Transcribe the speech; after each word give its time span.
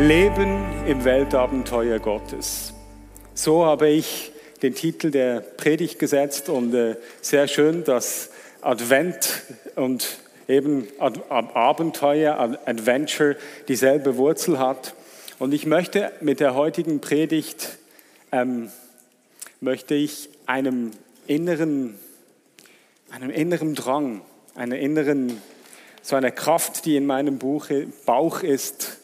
Leben 0.00 0.64
im 0.86 1.04
Weltabenteuer 1.04 1.98
Gottes. 1.98 2.72
So 3.34 3.66
habe 3.66 3.88
ich 3.88 4.32
den 4.62 4.74
Titel 4.74 5.10
der 5.10 5.40
Predigt 5.40 5.98
gesetzt 5.98 6.48
und 6.48 6.72
äh, 6.72 6.96
sehr 7.20 7.48
schön, 7.48 7.84
dass 7.84 8.30
Advent 8.62 9.42
und 9.76 10.20
eben 10.48 10.88
Abenteuer, 11.28 12.58
Adventure 12.64 13.36
dieselbe 13.68 14.16
Wurzel 14.16 14.58
hat. 14.58 14.94
Und 15.38 15.52
ich 15.52 15.66
möchte 15.66 16.12
mit 16.22 16.40
der 16.40 16.54
heutigen 16.54 17.02
Predigt 17.02 17.76
ähm, 18.32 18.70
möchte 19.60 19.94
ich 19.94 20.30
einem 20.46 20.92
inneren, 21.26 21.98
einem 23.10 23.28
inneren 23.28 23.74
Drang, 23.74 24.22
einer 24.54 24.78
inneren, 24.78 25.42
so 26.00 26.16
einer 26.16 26.30
Kraft, 26.30 26.86
die 26.86 26.96
in 26.96 27.04
meinem 27.04 27.36
Buch, 27.36 27.66
Bauch 28.06 28.42
ist, 28.42 28.99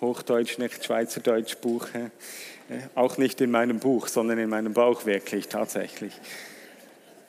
Hochdeutsch, 0.00 0.58
nicht 0.58 0.84
Schweizerdeutsch 0.84 1.56
Buch, 1.58 1.86
äh, 1.94 2.10
auch 2.94 3.18
nicht 3.18 3.40
in 3.40 3.50
meinem 3.50 3.78
Buch, 3.78 4.08
sondern 4.08 4.38
in 4.38 4.48
meinem 4.48 4.72
Bauch 4.72 5.04
wirklich 5.04 5.48
tatsächlich, 5.48 6.12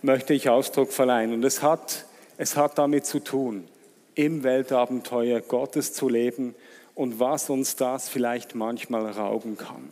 möchte 0.02 0.34
ich 0.34 0.50
Ausdruck 0.50 0.94
verleihen. 0.94 1.34
Und 1.34 1.44
es 1.44 1.62
hat, 1.62 2.06
es 2.38 2.56
hat 2.56 2.78
damit 2.78 3.06
zu 3.06 3.20
tun, 3.20 3.68
im 4.16 4.44
Weltabenteuer 4.44 5.42
Gottes 5.42 5.94
zu 5.94 6.10
leben 6.10 6.56
und 6.96 7.20
was 7.20 7.50
uns 7.50 7.76
das 7.76 8.10
vielleicht 8.10 8.56
manchmal 8.56 9.06
rauben 9.10 9.58
kann. 9.58 9.90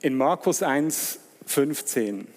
In 0.00 0.16
Markus 0.16 0.62
1, 0.62 1.18
15 1.46 2.28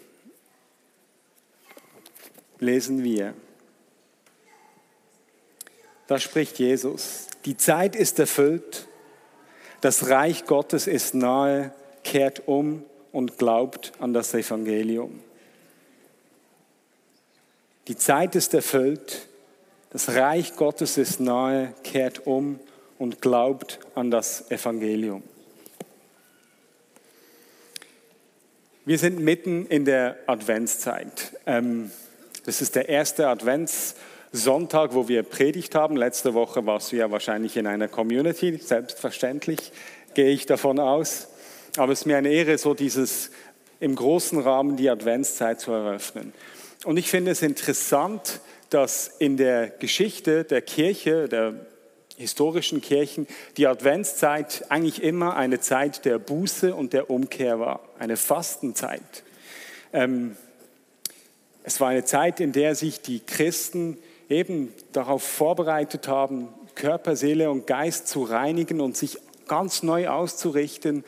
lesen 2.60 3.04
wir, 3.04 3.34
da 6.12 6.20
spricht 6.20 6.60
Jesus, 6.60 7.28
die 7.46 7.56
Zeit 7.56 7.96
ist 7.96 8.20
erfüllt, 8.20 8.86
das 9.80 10.10
Reich 10.10 10.44
Gottes 10.44 10.86
ist 10.86 11.14
nahe, 11.14 11.74
kehrt 12.04 12.50
um 12.50 12.84
und 13.14 13.38
glaubt 13.38 13.94
an 13.98 14.14
das 14.14 14.34
Evangelium. 14.34 15.22
Die 17.88 17.96
Zeit 17.96 18.36
ist 18.36 18.54
erfüllt, 18.54 19.30
das 19.92 20.10
Reich 20.10 20.58
Gottes 20.58 20.98
ist 20.98 21.22
nahe, 21.22 21.74
kehrt 21.84 22.28
um 22.28 22.60
und 23.00 23.22
glaubt 23.22 23.80
an 23.96 24.12
das 24.12 24.52
Evangelium. 24.52 25.24
Wir 28.84 28.98
sind 28.98 29.22
mitten 29.22 29.66
in 29.66 29.86
der 29.86 30.18
Adventszeit. 30.28 31.38
Ähm, 31.46 31.90
das 32.44 32.62
ist 32.62 32.76
der 32.76 32.90
erste 32.90 33.30
Adventszeit. 33.30 34.11
Sonntag, 34.34 34.94
wo 34.94 35.10
wir 35.10 35.24
Predigt 35.24 35.76
haben. 35.76 35.98
Letzte 35.98 36.34
Woche 36.34 36.66
warst 36.66 36.92
du 36.92 36.96
ja 36.96 37.12
wahrscheinlich 37.12 37.58
in 37.58 37.68
einer 37.68 37.90
Community, 37.90 38.58
selbstverständlich, 38.58 39.74
gehe 40.14 40.30
ich 40.30 40.46
davon 40.46 40.80
aus. 40.80 41.28
Aber 41.76 41.92
es 41.92 42.02
ist 42.02 42.06
mir 42.06 42.18
eine 42.18 42.30
Ehre, 42.30 42.58
so 42.58 42.74
dieses 42.74 43.32
im 43.82 43.96
großen 43.96 44.40
Rahmen 44.40 44.78
die 44.78 44.90
Adventszeit 44.90 45.60
zu 45.60 45.72
eröffnen. 45.72 46.34
Und 46.86 46.96
ich 46.96 47.10
finde 47.10 47.32
es 47.32 47.42
interessant, 47.42 48.40
dass 48.70 49.10
in 49.20 49.36
der 49.36 49.68
Geschichte 49.68 50.46
der 50.46 50.62
Kirche, 50.62 51.28
der 51.28 51.54
historischen 52.16 52.80
Kirchen, 52.80 53.28
die 53.58 53.68
Adventszeit 53.68 54.64
eigentlich 54.70 55.04
immer 55.04 55.36
eine 55.36 55.60
Zeit 55.60 56.06
der 56.06 56.20
Buße 56.20 56.74
und 56.74 56.94
der 56.94 57.10
Umkehr 57.10 57.60
war, 57.60 57.82
eine 58.00 58.16
Fastenzeit. 58.16 59.24
Ähm, 59.92 60.38
es 61.64 61.82
war 61.82 61.90
eine 61.90 62.06
Zeit, 62.06 62.40
in 62.40 62.54
der 62.54 62.76
sich 62.76 63.02
die 63.02 63.20
Christen 63.20 63.98
eben 64.32 64.74
darauf 64.92 65.24
vorbereitet 65.24 66.08
haben, 66.08 66.50
Körper, 66.76 67.16
Seele 67.16 67.52
und 67.52 67.68
Geist 67.68 68.08
zu 68.08 68.24
reinigen 68.24 68.82
und 68.82 68.98
sich 68.98 69.18
ganz 69.48 69.84
neu 69.84 70.08
auszurichten 70.08 71.04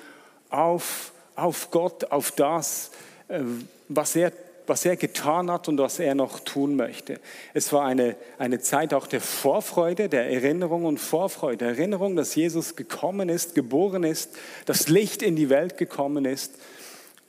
auf, 0.49 1.13
auf 1.35 1.71
Gott, 1.71 2.11
auf 2.11 2.31
das, 2.31 2.91
äh, 3.27 3.39
was 3.87 4.15
er, 4.15 4.31
was 4.67 4.85
er 4.85 4.95
getan 4.95 5.49
hat 5.51 5.67
und 5.67 5.77
was 5.77 5.99
er 5.99 6.15
noch 6.15 6.39
tun 6.39 6.75
möchte. 6.75 7.19
Es 7.53 7.73
war 7.73 7.85
eine, 7.85 8.15
eine 8.37 8.59
Zeit 8.59 8.93
auch 8.93 9.07
der 9.07 9.21
Vorfreude, 9.21 10.09
der 10.09 10.29
Erinnerung 10.29 10.85
und 10.85 10.99
Vorfreude. 10.99 11.65
Erinnerung, 11.65 12.15
dass 12.15 12.35
Jesus 12.35 12.75
gekommen 12.75 13.29
ist, 13.29 13.55
geboren 13.55 14.03
ist, 14.03 14.37
das 14.65 14.87
Licht 14.89 15.21
in 15.21 15.35
die 15.35 15.49
Welt 15.49 15.77
gekommen 15.77 16.25
ist 16.25 16.53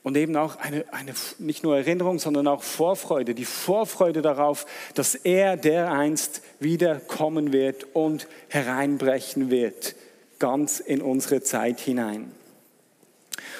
und 0.05 0.19
eben 0.19 0.37
auch 0.37 0.57
eine, 0.57 0.85
eine, 0.93 1.15
nicht 1.39 1.65
nur 1.65 1.79
Erinnerung, 1.79 2.19
sondern 2.19 2.47
auch 2.47 2.63
Vorfreude, 2.63 3.35
die 3.35 3.47
Vorfreude 3.47 4.21
darauf, 4.21 4.67
dass 4.95 5.15
er 5.15 5.57
dereinst 5.57 6.43
wiederkommen 6.61 7.53
wird 7.53 7.87
und 7.95 8.29
hereinbrechen 8.49 9.51
wird, 9.51 9.97
ganz 10.39 10.79
in 10.79 11.01
unsere 11.01 11.43
Zeit 11.43 11.81
hinein. 11.81 12.31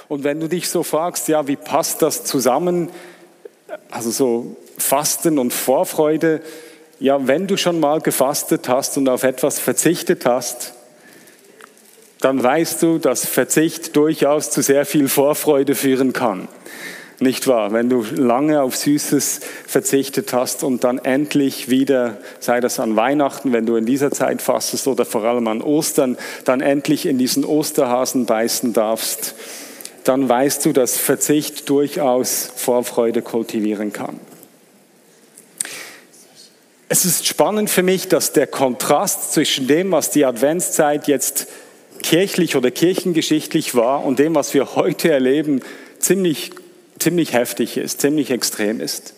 Und 0.07 0.23
wenn 0.23 0.39
du 0.39 0.49
dich 0.49 0.69
so 0.69 0.83
fragst, 0.83 1.29
ja, 1.29 1.49
wie 1.49 1.57
passt 1.57 2.03
das 2.03 2.25
zusammen? 2.25 2.91
Also 3.91 4.11
so 4.11 4.57
Fasten 4.77 5.39
und 5.39 5.51
Vorfreude. 5.51 6.43
Ja, 7.01 7.27
wenn 7.27 7.47
du 7.47 7.57
schon 7.57 7.81
mal 7.81 8.03
gefastet 8.03 8.69
hast 8.69 8.99
und 8.99 9.09
auf 9.09 9.23
etwas 9.23 9.59
verzichtet 9.59 10.27
hast, 10.27 10.75
dann 12.25 12.43
weißt 12.43 12.83
du, 12.83 12.97
dass 12.97 13.27
Verzicht 13.27 13.97
durchaus 13.97 14.51
zu 14.51 14.63
sehr 14.63 14.87
viel 14.87 15.09
Vorfreude 15.09 15.75
führen 15.75 16.15
kann. 16.15 16.49
Nicht 17.21 17.47
wahr? 17.47 17.73
Wenn 17.73 17.91
du 17.91 18.03
lange 18.03 18.63
auf 18.63 18.77
Süßes 18.77 19.41
verzichtet 19.67 20.33
hast 20.33 20.65
und 20.65 20.85
dann 20.85 20.97
endlich 20.97 21.69
wieder, 21.69 22.17
sei 22.41 22.61
das 22.61 22.81
an 22.81 22.97
Weihnachten, 22.97 23.53
wenn 23.53 23.67
du 23.67 23.77
in 23.77 23.85
dieser 23.85 24.11
Zeit 24.11 24.41
fastest 24.41 24.89
oder 24.89 25.05
vor 25.05 25.23
allem 25.25 25.47
an 25.49 25.61
Ostern, 25.61 26.17
dann 26.47 26.63
endlich 26.63 27.05
in 27.05 27.19
diesen 27.19 27.45
Osterhasen 27.45 28.25
beißen 28.25 28.73
darfst, 28.73 29.35
dann 30.05 30.27
weißt 30.27 30.65
du, 30.65 30.73
dass 30.73 30.97
Verzicht 30.97 31.69
durchaus 31.69 32.51
Vorfreude 32.57 33.21
kultivieren 33.21 33.93
kann. 33.93 34.19
Es 36.89 37.05
ist 37.05 37.27
spannend 37.27 37.69
für 37.69 37.83
mich, 37.83 38.09
dass 38.09 38.33
der 38.33 38.47
Kontrast 38.47 39.35
zwischen 39.35 39.67
dem, 39.67 39.93
was 39.93 40.09
die 40.09 40.25
Adventszeit 40.25 41.07
jetzt 41.07 41.49
kirchlich 42.05 42.55
oder 42.55 42.71
kirchengeschichtlich 42.71 43.75
war 43.75 44.05
und 44.05 44.19
dem, 44.19 44.35
was 44.35 44.53
wir 44.53 44.77
heute 44.77 45.11
erleben, 45.11 45.63
ziemlich, 45.99 46.51
ziemlich 46.99 47.33
heftig 47.33 47.79
ist, 47.79 48.03
ziemlich 48.03 48.31
extrem 48.31 48.79
ist. 48.79 49.15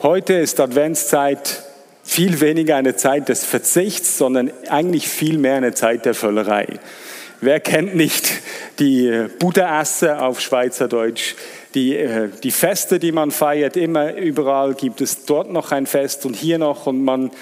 Heute 0.00 0.34
ist 0.34 0.60
Adventszeit 0.60 1.64
viel 2.04 2.40
weniger 2.40 2.76
eine 2.76 2.94
Zeit 2.94 3.28
des 3.28 3.44
Verzichts, 3.44 4.16
sondern 4.16 4.52
eigentlich 4.68 5.08
viel 5.08 5.38
mehr 5.38 5.56
eine 5.56 5.74
Zeit 5.74 6.04
der 6.04 6.14
Völlerei. 6.14 6.66
Wer 7.40 7.58
kennt 7.58 7.96
nicht 7.96 8.30
die 8.78 9.26
Buddha-Asse 9.40 10.20
auf 10.22 10.40
Schweizerdeutsch? 10.40 11.34
Die, 11.74 11.96
äh, 11.96 12.28
die 12.44 12.52
Feste, 12.52 13.00
die 13.00 13.10
man 13.10 13.32
feiert, 13.32 13.76
immer 13.76 14.14
überall 14.14 14.74
gibt 14.74 15.00
es 15.00 15.24
dort 15.24 15.50
noch 15.50 15.72
ein 15.72 15.86
Fest 15.86 16.24
und 16.26 16.34
hier 16.36 16.58
noch 16.58 16.86
und 16.86 17.02
man 17.02 17.32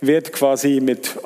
wird 0.00 0.32
quasi 0.32 0.80
mit 0.80 1.16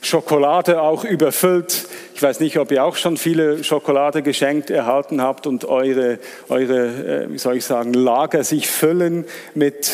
Schokolade 0.00 0.80
auch 0.80 1.04
überfüllt. 1.04 1.86
Ich 2.14 2.22
weiß 2.22 2.38
nicht, 2.38 2.60
ob 2.60 2.70
ihr 2.70 2.84
auch 2.84 2.94
schon 2.94 3.16
viele 3.16 3.64
Schokolade 3.64 4.22
geschenkt 4.22 4.70
erhalten 4.70 5.20
habt 5.20 5.48
und 5.48 5.64
eure, 5.64 6.20
eure 6.48 7.24
äh, 7.24 7.32
wie 7.32 7.38
soll 7.38 7.56
ich 7.56 7.64
sagen, 7.64 7.92
Lager 7.92 8.44
sich 8.44 8.68
füllen 8.68 9.24
mit 9.56 9.90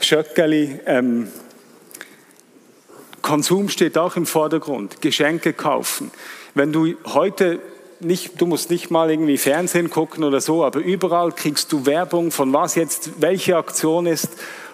Schöckerli. 0.00 0.80
Ähm, 0.84 1.28
Konsum 3.22 3.68
steht 3.68 3.96
auch 3.96 4.16
im 4.16 4.26
Vordergrund, 4.26 5.00
Geschenke 5.00 5.52
kaufen. 5.52 6.10
Wenn 6.56 6.72
du 6.72 6.94
heute 7.06 7.60
nicht, 8.00 8.40
du 8.40 8.46
musst 8.46 8.70
nicht 8.70 8.90
mal 8.90 9.08
irgendwie 9.08 9.38
Fernsehen 9.38 9.90
gucken 9.90 10.24
oder 10.24 10.40
so, 10.40 10.64
aber 10.64 10.80
überall 10.80 11.30
kriegst 11.30 11.70
du 11.70 11.86
Werbung 11.86 12.32
von 12.32 12.52
was 12.52 12.74
jetzt, 12.74 13.20
welche 13.20 13.56
Aktion 13.56 14.06
ist 14.06 14.30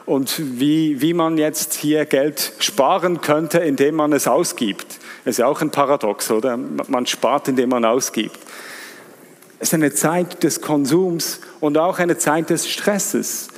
und 0.06 0.40
wie, 0.58 1.02
wie 1.02 1.12
man 1.12 1.36
jetzt 1.36 1.74
hier 1.74 2.06
Geld 2.06 2.52
sparen 2.58 3.20
könnte, 3.20 3.58
indem 3.58 3.96
man 3.96 4.14
es 4.14 4.26
ausgibt. 4.26 4.98
Das 5.26 5.32
ist 5.32 5.38
ja 5.38 5.48
auch 5.48 5.60
ein 5.60 5.70
Paradox, 5.70 6.30
oder? 6.30 6.56
Man 6.56 7.04
spart, 7.04 7.48
indem 7.48 7.70
man 7.70 7.84
ausgibt. 7.84 8.38
Es 9.58 9.70
ist 9.70 9.74
eine 9.74 9.92
Zeit 9.92 10.44
des 10.44 10.60
Konsums 10.60 11.40
und 11.58 11.76
auch 11.78 11.98
eine 11.98 12.16
Zeit 12.16 12.48
des 12.48 12.68
Stresses. 12.68 13.48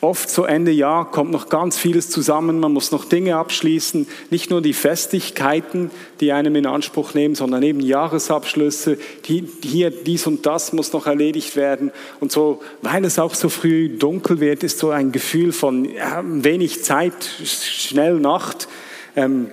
oft 0.00 0.30
so 0.30 0.44
Ende 0.44 0.70
Jahr 0.70 1.10
kommt 1.10 1.30
noch 1.30 1.50
ganz 1.50 1.76
vieles 1.76 2.08
zusammen, 2.08 2.58
man 2.58 2.72
muss 2.72 2.90
noch 2.90 3.04
Dinge 3.04 3.36
abschließen, 3.36 4.06
nicht 4.30 4.48
nur 4.48 4.62
die 4.62 4.72
Festigkeiten, 4.72 5.90
die 6.20 6.32
einem 6.32 6.56
in 6.56 6.64
Anspruch 6.64 7.12
nehmen, 7.12 7.34
sondern 7.34 7.62
eben 7.64 7.80
Jahresabschlüsse, 7.80 8.96
die, 9.26 9.46
hier 9.62 9.90
dies 9.90 10.26
und 10.26 10.46
das 10.46 10.72
muss 10.72 10.94
noch 10.94 11.06
erledigt 11.06 11.54
werden 11.54 11.92
und 12.18 12.32
so, 12.32 12.62
weil 12.80 13.04
es 13.04 13.18
auch 13.18 13.34
so 13.34 13.50
früh 13.50 13.90
dunkel 13.90 14.40
wird, 14.40 14.62
ist 14.62 14.78
so 14.78 14.88
ein 14.88 15.12
Gefühl 15.12 15.52
von 15.52 15.84
ja, 15.84 16.22
wenig 16.24 16.82
Zeit, 16.82 17.28
schnell 17.44 18.20
Nacht. 18.20 18.68
Ähm, 19.16 19.50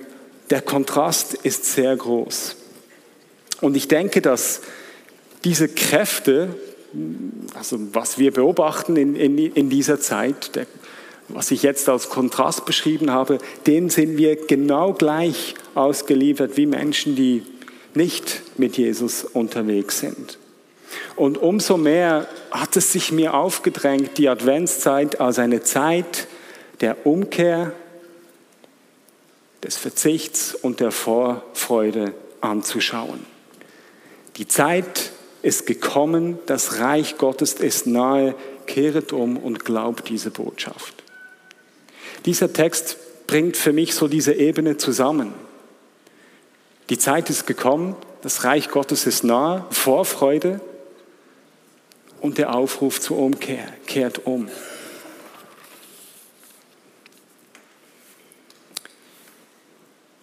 der 0.50 0.62
Kontrast 0.62 1.34
ist 1.34 1.64
sehr 1.64 1.96
groß. 1.96 2.56
Und 3.60 3.76
ich 3.76 3.88
denke, 3.88 4.20
dass 4.20 4.60
diese 5.44 5.68
Kräfte, 5.68 6.54
also 7.54 7.78
was 7.92 8.18
wir 8.18 8.32
beobachten 8.32 8.96
in, 8.96 9.16
in, 9.16 9.38
in 9.38 9.70
dieser 9.70 10.00
Zeit, 10.00 10.54
der, 10.56 10.66
was 11.28 11.50
ich 11.50 11.62
jetzt 11.62 11.88
als 11.88 12.08
Kontrast 12.08 12.66
beschrieben 12.66 13.10
habe, 13.10 13.38
dem 13.66 13.90
sind 13.90 14.16
wir 14.16 14.36
genau 14.46 14.92
gleich 14.92 15.54
ausgeliefert 15.74 16.56
wie 16.56 16.66
Menschen, 16.66 17.16
die 17.16 17.42
nicht 17.94 18.42
mit 18.56 18.76
Jesus 18.76 19.24
unterwegs 19.24 20.00
sind. 20.00 20.38
Und 21.16 21.38
umso 21.38 21.76
mehr 21.76 22.28
hat 22.50 22.76
es 22.76 22.92
sich 22.92 23.10
mir 23.10 23.34
aufgedrängt, 23.34 24.18
die 24.18 24.28
Adventszeit 24.28 25.20
als 25.20 25.38
eine 25.38 25.62
Zeit 25.62 26.28
der 26.80 27.06
Umkehr, 27.06 27.72
des 29.62 29.76
Verzichts 29.76 30.54
und 30.54 30.80
der 30.80 30.90
Vorfreude 30.90 32.14
anzuschauen. 32.40 33.24
Die 34.36 34.46
Zeit 34.46 35.10
ist 35.42 35.66
gekommen, 35.66 36.38
das 36.46 36.80
Reich 36.80 37.18
Gottes 37.18 37.54
ist 37.54 37.86
nahe, 37.86 38.34
kehret 38.66 39.12
um 39.12 39.36
und 39.36 39.64
glaubt 39.64 40.08
diese 40.08 40.30
Botschaft. 40.30 40.94
Dieser 42.24 42.52
Text 42.52 42.96
bringt 43.26 43.56
für 43.56 43.72
mich 43.72 43.94
so 43.94 44.08
diese 44.08 44.34
Ebene 44.34 44.76
zusammen. 44.76 45.32
Die 46.90 46.98
Zeit 46.98 47.30
ist 47.30 47.46
gekommen, 47.46 47.96
das 48.22 48.44
Reich 48.44 48.68
Gottes 48.68 49.06
ist 49.06 49.24
nahe, 49.24 49.64
Vorfreude 49.70 50.60
und 52.20 52.38
der 52.38 52.54
Aufruf 52.54 53.00
zur 53.00 53.18
Umkehr, 53.18 53.72
kehrt 53.86 54.26
um. 54.26 54.48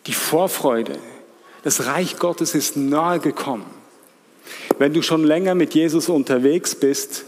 Die 0.05 0.13
Vorfreude, 0.13 0.97
das 1.63 1.85
Reich 1.85 2.17
Gottes 2.17 2.55
ist 2.55 2.75
nahe 2.75 3.19
gekommen. 3.19 3.65
Wenn 4.77 4.93
du 4.93 5.01
schon 5.01 5.23
länger 5.23 5.55
mit 5.55 5.73
Jesus 5.73 6.09
unterwegs 6.09 6.75
bist, 6.75 7.23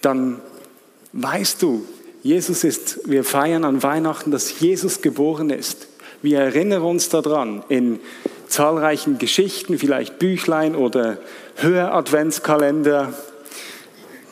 dann 0.00 0.40
weißt 1.12 1.60
du, 1.62 1.84
Jesus 2.22 2.62
ist, 2.62 3.00
wir 3.08 3.24
feiern 3.24 3.64
an 3.64 3.82
Weihnachten, 3.82 4.30
dass 4.30 4.60
Jesus 4.60 5.02
geboren 5.02 5.50
ist. 5.50 5.88
Wir 6.22 6.38
erinnern 6.38 6.82
uns 6.82 7.08
daran 7.08 7.64
in 7.68 7.98
zahlreichen 8.46 9.18
Geschichten, 9.18 9.76
vielleicht 9.78 10.20
Büchlein 10.20 10.76
oder 10.76 11.18
Hör-Adventskalender. 11.56 13.12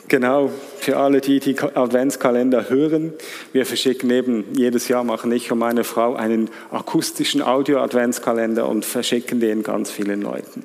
Genau, 0.06 0.52
für 0.80 0.96
alle, 0.96 1.20
die 1.20 1.40
die 1.40 1.58
Adventskalender 1.58 2.68
hören. 2.68 3.12
Wir 3.52 3.66
verschicken 3.66 4.10
eben, 4.10 4.44
jedes 4.56 4.88
Jahr 4.88 5.04
machen 5.04 5.32
ich 5.32 5.52
und 5.52 5.58
meine 5.58 5.84
Frau 5.84 6.14
einen 6.14 6.50
akustischen 6.70 7.42
Audio-Adventskalender 7.42 8.68
und 8.68 8.84
verschicken 8.84 9.40
den 9.40 9.62
ganz 9.62 9.90
vielen 9.90 10.22
Leuten. 10.22 10.64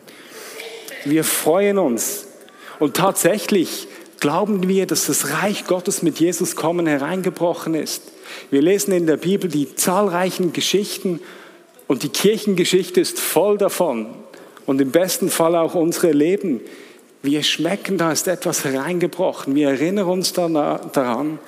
Wir 1.06 1.24
freuen 1.24 1.78
uns. 1.78 2.28
Und 2.80 2.96
tatsächlich 2.96 3.88
glauben 4.20 4.68
wir, 4.68 4.88
dass 4.88 5.08
das 5.08 5.32
Reich 5.32 5.66
Gottes 5.66 6.02
mit 6.02 6.20
Jesus 6.20 6.56
kommen 6.56 6.88
hereingebrochen 6.88 7.76
ist. 7.76 8.02
Wir 8.50 8.62
lesen 8.62 8.94
in 8.94 9.08
der 9.08 9.18
Bibel 9.18 9.50
die 9.50 9.76
zahlreichen 9.76 10.52
Geschichten 10.52 11.20
und 11.88 12.04
die 12.04 12.10
Kirchengeschichte 12.10 13.00
ist 13.00 13.20
voll 13.20 13.58
davon. 13.58 14.08
Und 14.66 14.82
im 14.82 14.92
besten 14.92 15.30
Fall 15.30 15.56
auch 15.56 15.76
unsere 15.76 16.12
Leben. 16.12 16.62
Wir 17.25 17.42
schmecken, 17.42 17.98
da 17.98 18.12
ist 18.12 18.27
etwas 18.27 18.63
hereingebrochen. 18.63 19.56
Wir 19.56 19.69
erinnern 19.69 20.07
uns 20.07 20.31
daran 20.33 21.39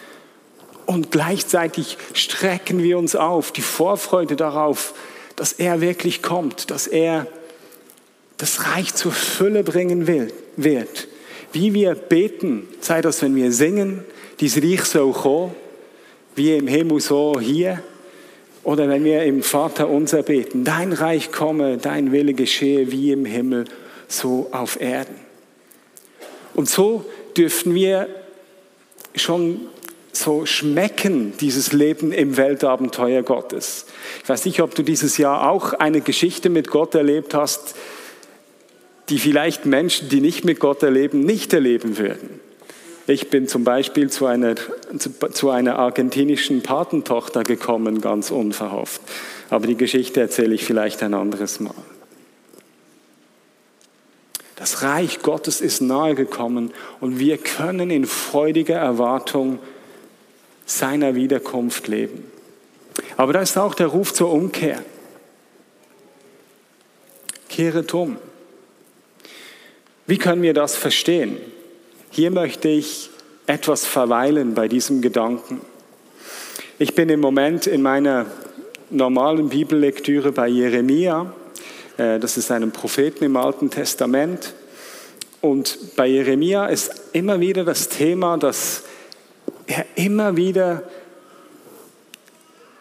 und 0.88 1.12
gleichzeitig 1.12 2.00
strecken 2.14 2.82
wir 2.82 2.98
uns 2.98 3.16
auf, 3.16 3.52
die 3.52 3.62
Vorfreude 3.62 4.36
darauf, 4.36 4.96
dass 5.36 5.54
er 5.54 5.80
wirklich 5.80 6.24
kommt, 6.24 6.72
dass 6.72 6.88
er 6.88 7.28
das 8.38 8.66
Reich 8.66 8.96
zur 8.96 9.12
Fülle 9.12 9.64
bringen 9.64 10.08
will, 10.08 10.34
wird. 10.56 11.08
Wie 11.54 11.76
wir 11.76 11.94
beten, 11.94 12.68
sei 12.82 13.02
das, 13.02 13.22
wenn 13.22 13.36
wir 13.36 13.52
singen, 13.52 14.04
dies 14.40 14.58
Reich 14.58 14.84
soll 14.84 15.12
kommen, 15.12 15.54
wie 16.36 16.56
im 16.56 16.68
Himmel 16.68 17.02
so 17.02 17.40
hier, 17.40 17.84
oder 18.64 18.90
wenn 18.90 19.04
wir 19.04 19.24
im 19.24 19.44
Vater 19.44 19.90
unser 19.90 20.24
beten, 20.24 20.64
dein 20.64 20.92
Reich 20.92 21.32
komme, 21.32 21.78
dein 21.78 22.12
Wille 22.12 22.34
geschehe 22.34 22.92
wie 22.92 23.12
im 23.12 23.26
Himmel, 23.26 23.66
so 24.08 24.50
auf 24.52 24.82
Erden. 24.82 25.27
Und 26.58 26.68
so 26.68 27.06
dürfen 27.38 27.76
wir 27.76 28.10
schon 29.16 29.62
so 30.12 30.48
schmecken, 30.48 31.34
dieses 31.40 31.72
Leben 31.72 32.12
im 32.12 32.36
Weltabenteuer 32.36 33.22
Gottes. 33.22 33.86
Ich 34.24 34.28
weiß 34.28 34.44
nicht, 34.46 34.60
ob 34.62 34.74
du 34.74 34.82
dieses 34.82 35.20
Jahr 35.20 35.52
auch 35.52 35.74
eine 35.74 36.02
Geschichte 36.02 36.50
mit 36.50 36.70
Gott 36.70 36.96
erlebt 36.96 37.36
hast, 37.36 37.76
die 39.10 39.20
vielleicht 39.20 39.68
Menschen, 39.68 40.10
die 40.10 40.20
nicht 40.20 40.46
mit 40.46 40.60
Gott 40.60 40.82
erleben, 40.82 41.20
nicht 41.20 41.54
erleben 41.54 42.00
würden. 42.00 42.40
Ich 43.06 43.30
bin 43.30 43.48
zum 43.48 43.64
Beispiel 43.64 44.10
zu 44.10 44.26
einer, 44.26 44.56
zu 45.32 45.52
einer 45.52 45.78
argentinischen 45.78 46.64
Patentochter 46.64 47.44
gekommen, 47.44 48.02
ganz 48.02 48.32
unverhofft. 48.32 49.02
Aber 49.52 49.68
die 49.68 49.78
Geschichte 49.78 50.22
erzähle 50.22 50.56
ich 50.56 50.66
vielleicht 50.66 51.04
ein 51.04 51.14
anderes 51.14 51.60
Mal. 51.60 51.76
Das 54.58 54.82
Reich 54.82 55.22
Gottes 55.22 55.62
ist 55.62 55.82
nahe 55.82 56.16
gekommen 56.16 56.74
und 57.00 57.20
wir 57.20 57.38
können 57.38 57.92
in 57.92 58.06
freudiger 58.06 58.76
Erwartung 58.76 59.60
seiner 60.66 61.14
Wiederkunft 61.14 61.88
leben. 61.88 62.30
Aber 63.18 63.34
da 63.34 63.42
ist 63.42 63.56
auch 63.56 63.76
der 63.76 63.88
Ruf 63.88 64.14
zur 64.14 64.32
Umkehr. 64.32 64.84
Kehret 67.50 67.94
um. 67.94 68.18
Wie 70.08 70.18
können 70.18 70.42
wir 70.42 70.56
das 70.56 70.76
verstehen? 70.76 71.38
Hier 72.10 72.32
möchte 72.32 72.68
ich 72.68 73.12
etwas 73.46 73.86
verweilen 73.86 74.56
bei 74.56 74.68
diesem 74.68 75.02
Gedanken. 75.02 75.62
Ich 76.80 76.96
bin 76.96 77.10
im 77.10 77.20
Moment 77.20 77.68
in 77.68 77.84
meiner 77.84 78.26
normalen 78.90 79.50
Bibellektüre 79.50 80.32
bei 80.32 80.48
Jeremia. 80.48 81.32
Äh, 81.98 82.20
das 82.20 82.38
ist 82.38 82.52
einem 82.52 82.72
Propheten 82.72 83.24
im 83.24 83.36
Alten 83.36 83.70
Testament. 83.70 84.54
Und 85.42 85.96
bei 85.96 86.08
Jeremia 86.08 86.68
ist 86.68 86.92
immer 87.14 87.40
wieder 87.40 87.64
das 87.64 87.90
Thema, 87.90 88.38
dass 88.38 88.84
er 89.68 89.86
immer 89.96 90.36
wieder 90.38 90.84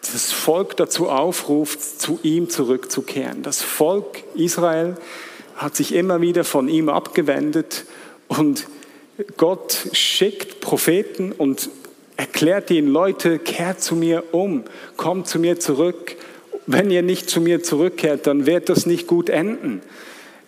das 0.01 0.31
Volk 0.31 0.77
dazu 0.77 1.09
aufruft, 1.09 1.81
zu 1.81 2.19
ihm 2.23 2.49
zurückzukehren. 2.49 3.43
Das 3.43 3.61
Volk 3.61 4.23
Israel 4.35 4.95
hat 5.55 5.75
sich 5.75 5.93
immer 5.93 6.21
wieder 6.21 6.43
von 6.43 6.69
ihm 6.69 6.89
abgewendet 6.89 7.85
und 8.27 8.67
Gott 9.35 9.87
schickt 9.93 10.61
Propheten 10.61 11.31
und 11.31 11.69
erklärt 12.15 12.69
ihnen, 12.71 12.87
Leute, 12.87 13.39
kehrt 13.39 13.81
zu 13.81 13.95
mir 13.95 14.23
um, 14.31 14.63
kommt 14.95 15.27
zu 15.27 15.39
mir 15.39 15.59
zurück. 15.59 16.15
Wenn 16.69 16.91
ihr 16.91 17.01
nicht 17.01 17.29
zu 17.29 17.39
mir 17.39 17.63
zurückkehrt, 17.63 18.27
dann 18.27 18.45
wird 18.45 18.67
das 18.67 18.85
nicht 18.85 19.07
gut 19.07 19.29
enden. 19.29 19.81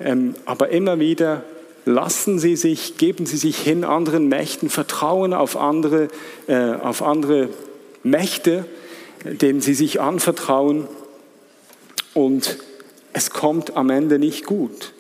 Ähm, 0.02 0.36
aber 0.44 0.70
immer 0.70 1.00
wieder 1.00 1.44
lassen 1.86 2.40
Sie 2.40 2.58
sich, 2.58 2.98
geben 2.98 3.26
Sie 3.26 3.38
sich 3.38 3.58
hin 3.58 3.86
anderen 3.86 4.28
Mächten, 4.28 4.70
vertrauen 4.70 5.34
auf 5.34 5.56
andere, 5.56 6.10
äh, 6.48 6.74
auf 6.74 7.02
andere 7.02 7.50
Mächte, 8.04 8.66
denen 9.24 9.62
Sie 9.62 9.74
sich 9.74 10.02
anvertrauen 10.02 10.88
und 12.14 12.58
es 13.14 13.30
kommt 13.30 13.78
am 13.78 13.90
Ende 13.90 14.20
nicht 14.20 14.46
gut. 14.46 14.94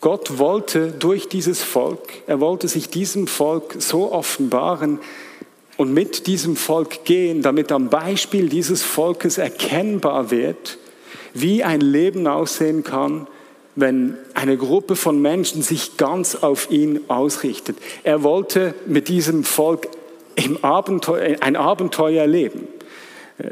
Gott 0.00 0.38
wollte 0.38 0.92
durch 0.92 1.28
dieses 1.28 1.62
Volk, 1.62 2.00
er 2.26 2.40
wollte 2.40 2.66
sich 2.66 2.88
diesem 2.88 3.28
Volk 3.28 3.76
so 3.78 4.12
offenbaren 4.12 4.98
und 5.78 5.94
mit 5.94 6.26
diesem 6.26 6.56
Volk 6.56 7.04
gehen, 7.04 7.40
damit 7.40 7.72
am 7.72 7.88
Beispiel 7.88 8.48
dieses 8.48 8.82
Volkes 8.82 9.38
erkennbar 9.38 10.30
wird, 10.30 10.76
wie 11.32 11.62
ein 11.64 11.80
Leben 11.80 12.26
aussehen 12.26 12.82
kann, 12.82 13.28
wenn 13.76 14.16
eine 14.34 14.56
Gruppe 14.56 14.96
von 14.96 15.22
Menschen 15.22 15.62
sich 15.62 15.96
ganz 15.96 16.34
auf 16.34 16.70
ihn 16.72 17.00
ausrichtet. 17.06 17.78
Er 18.02 18.24
wollte 18.24 18.74
mit 18.86 19.06
diesem 19.06 19.44
Volk 19.44 19.86
im 20.34 20.62
Abenteuer, 20.64 21.36
ein 21.40 21.54
Abenteuer 21.54 22.26
leben. 22.26 22.66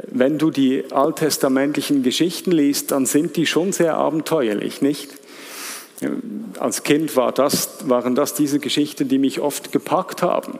Wenn 0.08 0.36
du 0.36 0.50
die 0.50 0.84
alttestamentlichen 0.90 2.02
Geschichten 2.02 2.50
liest, 2.50 2.90
dann 2.90 3.06
sind 3.06 3.36
die 3.36 3.46
schon 3.46 3.72
sehr 3.72 3.94
abenteuerlich, 3.94 4.82
nicht? 4.82 5.10
Als 6.58 6.82
Kind 6.82 7.14
war 7.14 7.30
das, 7.30 7.88
waren 7.88 8.16
das 8.16 8.34
diese 8.34 8.58
Geschichten, 8.58 9.06
die 9.06 9.18
mich 9.18 9.38
oft 9.40 9.70
gepackt 9.70 10.22
haben. 10.22 10.58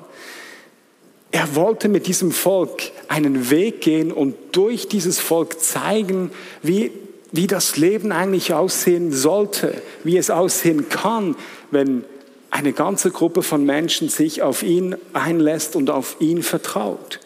Er 1.37 1.55
wollte 1.55 1.91
mit 1.91 2.07
diesem 2.07 2.33
Volk 2.33 2.85
einen 3.09 3.51
Weg 3.51 3.83
gehen 3.83 4.11
und 4.11 4.35
durch 4.53 4.89
dieses 4.89 5.21
Volk 5.21 5.61
zeigen, 5.61 6.31
wie, 6.63 6.93
wie 7.31 7.47
das 7.47 7.77
Leben 7.77 8.11
eigentlich 8.11 8.55
aussehen 8.55 9.13
sollte, 9.13 9.83
wie 10.03 10.17
es 10.17 10.31
aussehen 10.31 10.89
kann, 10.89 11.37
wenn 11.71 12.07
eine 12.51 12.73
ganze 12.73 13.11
Gruppe 13.11 13.43
von 13.43 13.67
Menschen 13.67 14.09
sich 14.09 14.41
auf 14.41 14.63
ihn 14.63 14.97
einlässt 15.13 15.77
und 15.77 15.91
auf 15.91 16.17
ihn 16.21 16.43
vertraut. 16.43 17.21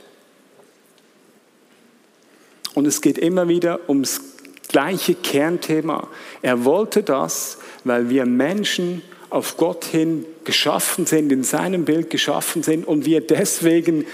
Und 2.74 2.88
es 2.88 3.02
geht 3.02 3.16
immer 3.16 3.46
wieder 3.46 3.78
ums 3.88 4.22
gleiche 4.66 5.14
Kernthema. 5.14 6.08
Er 6.42 6.64
wollte 6.64 7.04
das, 7.04 7.58
weil 7.84 8.10
wir 8.10 8.26
Menschen 8.26 9.02
auf 9.30 9.56
Gott 9.56 9.84
hin 9.84 10.26
geschaffen 10.44 11.06
sind, 11.06 11.30
in 11.32 11.44
seinem 11.44 11.84
Bild 11.84 12.10
geschaffen 12.10 12.62
sind 12.62 12.86
und 12.86 13.06
wir 13.06 13.20
deswegen 13.20 14.04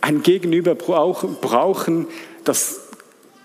ein 0.00 0.22
Gegenüber 0.22 0.74
brauchen, 0.74 2.06
das, 2.44 2.80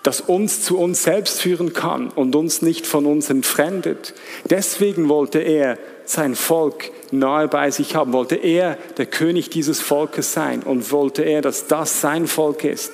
das 0.03 0.21
uns 0.21 0.63
zu 0.63 0.77
uns 0.77 1.03
selbst 1.03 1.41
führen 1.41 1.74
kann 1.74 2.09
und 2.09 2.36
uns 2.36 2.62
nicht 2.62 2.86
von 2.86 3.05
uns 3.05 3.29
entfremdet. 3.29 4.13
Deswegen 4.50 5.07
wollte 5.07 5.39
er 5.39 5.77
sein 6.05 6.36
Volk 6.36 6.91
nahe 7.12 7.48
bei 7.48 7.71
sich 7.71 7.95
haben, 7.95 8.12
wollte 8.13 8.36
er 8.36 8.77
der 8.98 9.05
König 9.05 9.50
dieses 9.50 9.79
Volkes 9.79 10.33
sein 10.33 10.63
und 10.63 10.91
wollte 10.91 11.21
er, 11.21 11.41
dass 11.41 11.67
das 11.67 12.01
sein 12.01 12.27
Volk 12.27 12.63
ist. 12.63 12.91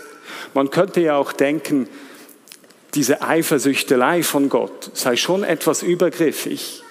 Man 0.54 0.70
könnte 0.70 1.02
ja 1.02 1.18
auch 1.18 1.32
denken, 1.32 1.88
diese 2.94 3.22
Eifersüchtelei 3.22 4.24
von 4.24 4.50
Gott 4.50 4.92
sei 4.94 5.16
schon 5.16 5.44
etwas 5.44 5.84
übergriffig, 5.84 6.84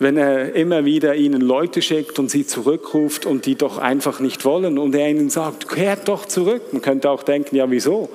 wenn 0.00 0.16
er 0.16 0.54
immer 0.54 0.86
wieder 0.86 1.14
ihnen 1.14 1.42
Leute 1.42 1.82
schickt 1.82 2.18
und 2.18 2.30
sie 2.30 2.46
zurückruft 2.46 3.26
und 3.26 3.44
die 3.44 3.54
doch 3.54 3.76
einfach 3.76 4.18
nicht 4.18 4.46
wollen 4.46 4.78
und 4.78 4.94
er 4.94 5.10
ihnen 5.10 5.28
sagt, 5.28 5.68
kehrt 5.68 6.08
doch 6.08 6.24
zurück. 6.24 6.72
Man 6.72 6.80
könnte 6.80 7.10
auch 7.10 7.22
denken, 7.22 7.54
ja 7.54 7.70
wieso? 7.70 8.08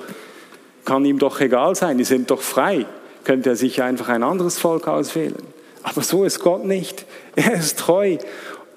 Kann 0.84 1.04
ihm 1.04 1.20
doch 1.20 1.40
egal 1.40 1.76
sein, 1.76 1.96
die 1.96 2.04
sind 2.04 2.32
doch 2.32 2.42
frei. 2.42 2.86
Könnte 3.22 3.50
er 3.50 3.56
sich 3.56 3.82
einfach 3.82 4.08
ein 4.08 4.24
anderes 4.24 4.58
Volk 4.58 4.88
auswählen. 4.88 5.36
Aber 5.84 6.02
so 6.02 6.24
ist 6.24 6.40
Gott 6.40 6.64
nicht. 6.64 7.06
Er 7.36 7.54
ist 7.54 7.78
treu 7.78 8.18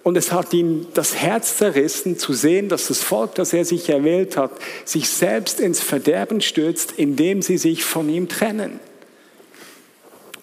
und 0.03 0.15
es 0.15 0.31
hat 0.31 0.53
ihn 0.53 0.85
das 0.93 1.15
Herz 1.15 1.57
zerrissen 1.57 2.19
zu 2.19 2.33
sehen, 2.33 2.69
dass 2.69 2.89
das 2.89 3.01
Volk, 3.01 3.33
das 3.35 3.53
er 3.53 3.65
sich 3.65 3.89
erwählt 3.89 4.37
hat, 4.37 4.51
sich 4.85 5.09
selbst 5.09 5.59
ins 5.59 5.81
Verderben 5.81 6.41
stürzt, 6.41 6.93
indem 6.95 7.41
sie 7.41 7.57
sich 7.57 7.83
von 7.83 8.07
ihm 8.07 8.27
trennen. 8.27 8.79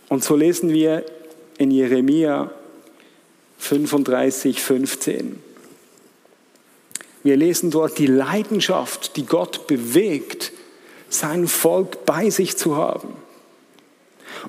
Und 0.09 0.25
so 0.25 0.35
lesen 0.35 0.71
wir 0.73 1.05
in 1.59 1.71
Jeremia 1.71 2.51
35, 3.59 4.61
15. 4.61 5.43
Wir 7.23 7.37
lesen 7.37 7.71
dort 7.71 7.99
die 7.99 8.07
Leidenschaft, 8.07 9.17
die 9.17 9.27
Gott 9.27 9.67
bewegt, 9.67 10.53
sein 11.09 11.49
Volk 11.49 12.05
bei 12.05 12.31
sich 12.31 12.57
zu 12.57 12.77
haben. 12.77 13.09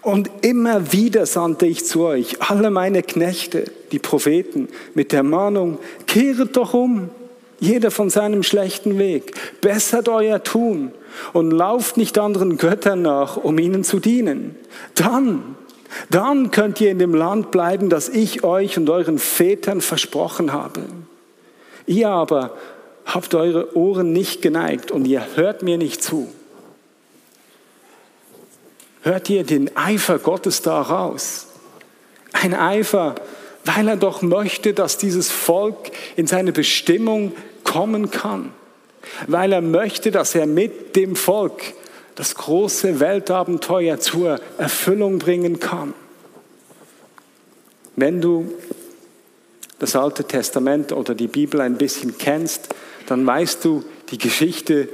Und 0.01 0.29
immer 0.41 0.91
wieder 0.91 1.25
sandte 1.25 1.65
ich 1.65 1.85
zu 1.85 2.01
euch 2.03 2.41
alle 2.41 2.69
meine 2.69 3.03
Knechte, 3.03 3.71
die 3.91 3.99
Propheten, 3.99 4.67
mit 4.93 5.11
der 5.11 5.23
Mahnung, 5.23 5.79
kehret 6.05 6.55
doch 6.55 6.73
um, 6.73 7.09
jeder 7.59 7.89
von 7.89 8.09
seinem 8.09 8.43
schlechten 8.43 8.99
Weg, 8.99 9.33
bessert 9.61 10.09
euer 10.09 10.43
Tun 10.43 10.91
und 11.33 11.51
lauft 11.51 11.97
nicht 11.97 12.19
anderen 12.19 12.57
Göttern 12.57 13.01
nach, 13.01 13.37
um 13.37 13.57
ihnen 13.57 13.83
zu 13.83 13.99
dienen. 13.99 14.55
Dann, 14.93 15.55
dann 16.09 16.51
könnt 16.51 16.81
ihr 16.81 16.91
in 16.91 16.99
dem 16.99 17.13
Land 17.13 17.51
bleiben, 17.51 17.89
das 17.89 18.09
ich 18.09 18.43
euch 18.43 18.77
und 18.77 18.89
euren 18.89 19.19
Vätern 19.19 19.81
versprochen 19.81 20.53
habe. 20.53 20.81
Ihr 21.85 22.09
aber 22.09 22.57
habt 23.05 23.33
eure 23.33 23.75
Ohren 23.75 24.11
nicht 24.11 24.41
geneigt 24.41 24.91
und 24.91 25.05
ihr 25.05 25.25
hört 25.35 25.63
mir 25.63 25.77
nicht 25.77 26.03
zu. 26.03 26.27
Hört 29.01 29.29
ihr 29.29 29.43
den 29.43 29.75
Eifer 29.77 30.19
Gottes 30.19 30.61
da 30.61 30.81
raus? 30.81 31.47
Ein 32.33 32.53
Eifer, 32.53 33.15
weil 33.63 33.87
er 33.87 33.95
doch 33.95 34.21
möchte, 34.21 34.73
dass 34.73 34.97
dieses 34.97 35.31
Volk 35.31 35.91
in 36.17 36.27
seine 36.27 36.51
Bestimmung 36.51 37.31
kommen 37.63 38.11
kann. 38.11 38.51
Weil 39.27 39.53
er 39.53 39.61
möchte, 39.61 40.11
dass 40.11 40.35
er 40.35 40.45
mit 40.45 40.97
dem 40.97 41.15
Volk 41.15 41.61
das 42.17 42.33
große 42.33 42.99
Weltabenteuer 42.99 43.99
zur 43.99 44.41
Erfüllung 44.57 45.19
bringen 45.19 45.59
kann. 45.59 45.93
Wenn 47.95 48.21
du 48.21 48.53
das 49.77 49.95
Alte 49.95 50.23
Testament 50.23 50.91
oder 50.91 51.13
die 51.13 51.27
Bibel 51.27 51.61
ein 51.61 51.77
bisschen 51.77 52.17
kennst, 52.17 52.69
dann 53.05 53.25
weißt 53.25 53.63
du, 53.63 53.83
die 54.09 54.17
Geschichte 54.17 54.89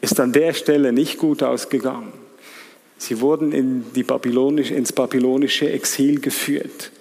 ist 0.00 0.18
an 0.18 0.32
der 0.32 0.54
Stelle 0.54 0.92
nicht 0.92 1.18
gut 1.18 1.42
ausgegangen. 1.42 2.14
Sie 2.96 3.20
wurden 3.20 3.52
in 3.52 3.92
die 3.92 4.02
Babylonisch, 4.02 4.70
ins 4.70 4.92
babylonische 4.92 5.70
Exil 5.70 6.18
geführt. 6.18 6.92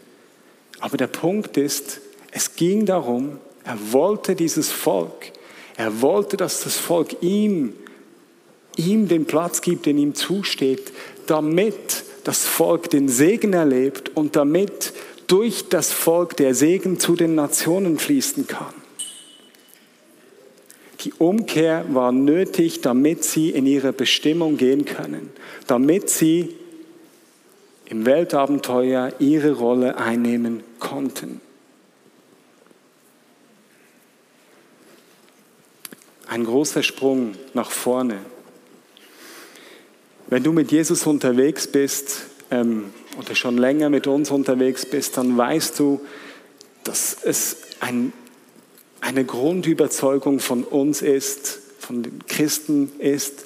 Aber 0.82 0.98
der 0.98 1.08
Punkt 1.08 1.55
ist, 1.55 2.01
es 2.32 2.58
ging 2.58 2.86
darum, 2.86 3.38
er 3.63 3.77
wollte 3.93 4.36
dieses 4.36 4.74
Volk, 4.74 5.32
er 5.77 6.01
wollte, 6.01 6.36
dass 6.36 6.65
das 6.65 6.75
Volk 6.75 7.15
ihm, 7.22 7.74
ihm 8.77 9.08
den 9.08 9.25
Platz 9.25 9.62
gibt, 9.62 9.86
den 9.86 9.98
ihm 9.98 10.15
zusteht, 10.15 10.92
damit 11.27 12.03
das 12.24 12.46
Volk 12.46 12.89
den 12.89 13.10
Segen 13.10 13.53
erlebt 13.53 14.12
und 14.15 14.36
damit 14.36 14.94
durch 15.27 15.70
das 15.70 15.92
Volk 15.92 16.38
der 16.38 16.53
Segen 16.56 17.00
zu 17.00 17.15
den 17.15 17.36
Nationen 17.36 17.98
fließen 17.98 18.48
kann. 18.48 18.74
Die 21.01 21.13
Umkehr 21.13 21.86
war 21.89 22.12
nötig, 22.12 22.82
damit 22.82 23.24
sie 23.24 23.50
in 23.50 23.65
ihre 23.65 23.92
Bestimmung 23.92 24.58
gehen 24.58 24.86
können, 24.86 25.32
damit 25.68 26.10
sie 26.10 26.56
im 27.86 28.06
Weltabenteuer 28.06 29.12
ihre 29.20 29.51
Rolle 29.51 29.98
einnehmen 29.98 30.63
konnten. 30.80 31.42
Ein 36.27 36.46
großer 36.46 36.84
Sprung 36.84 37.34
nach 37.53 37.70
vorne. 37.70 38.18
Wenn 40.27 40.44
du 40.44 40.51
mit 40.51 40.72
Jesus 40.72 41.06
unterwegs 41.06 41.68
bist 41.68 42.24
ähm, 42.51 42.86
oder 43.20 43.36
schon 43.36 43.58
länger 43.58 43.89
mit 43.89 44.08
uns 44.08 44.32
unterwegs 44.32 44.86
bist, 44.86 45.18
dann 45.18 45.38
weißt 45.38 45.80
du, 45.80 46.01
dass 46.84 47.18
es 47.24 47.58
ein 47.80 48.13
eine 49.03 49.25
Grundüberzeugung 49.25 50.39
von 50.39 50.63
uns 50.63 51.01
ist, 51.01 51.60
von 51.77 52.03
den 52.03 52.20
Christen 52.27 52.94
ist, 53.00 53.44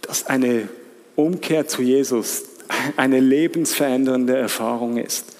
dass 0.00 0.26
eine 0.26 0.68
Umkehr 1.14 1.68
zu 1.68 1.82
Jesus 1.82 2.44
eine 2.96 3.20
lebensverändernde 3.20 4.34
Erfahrung 4.34 4.96
ist. 4.96 5.36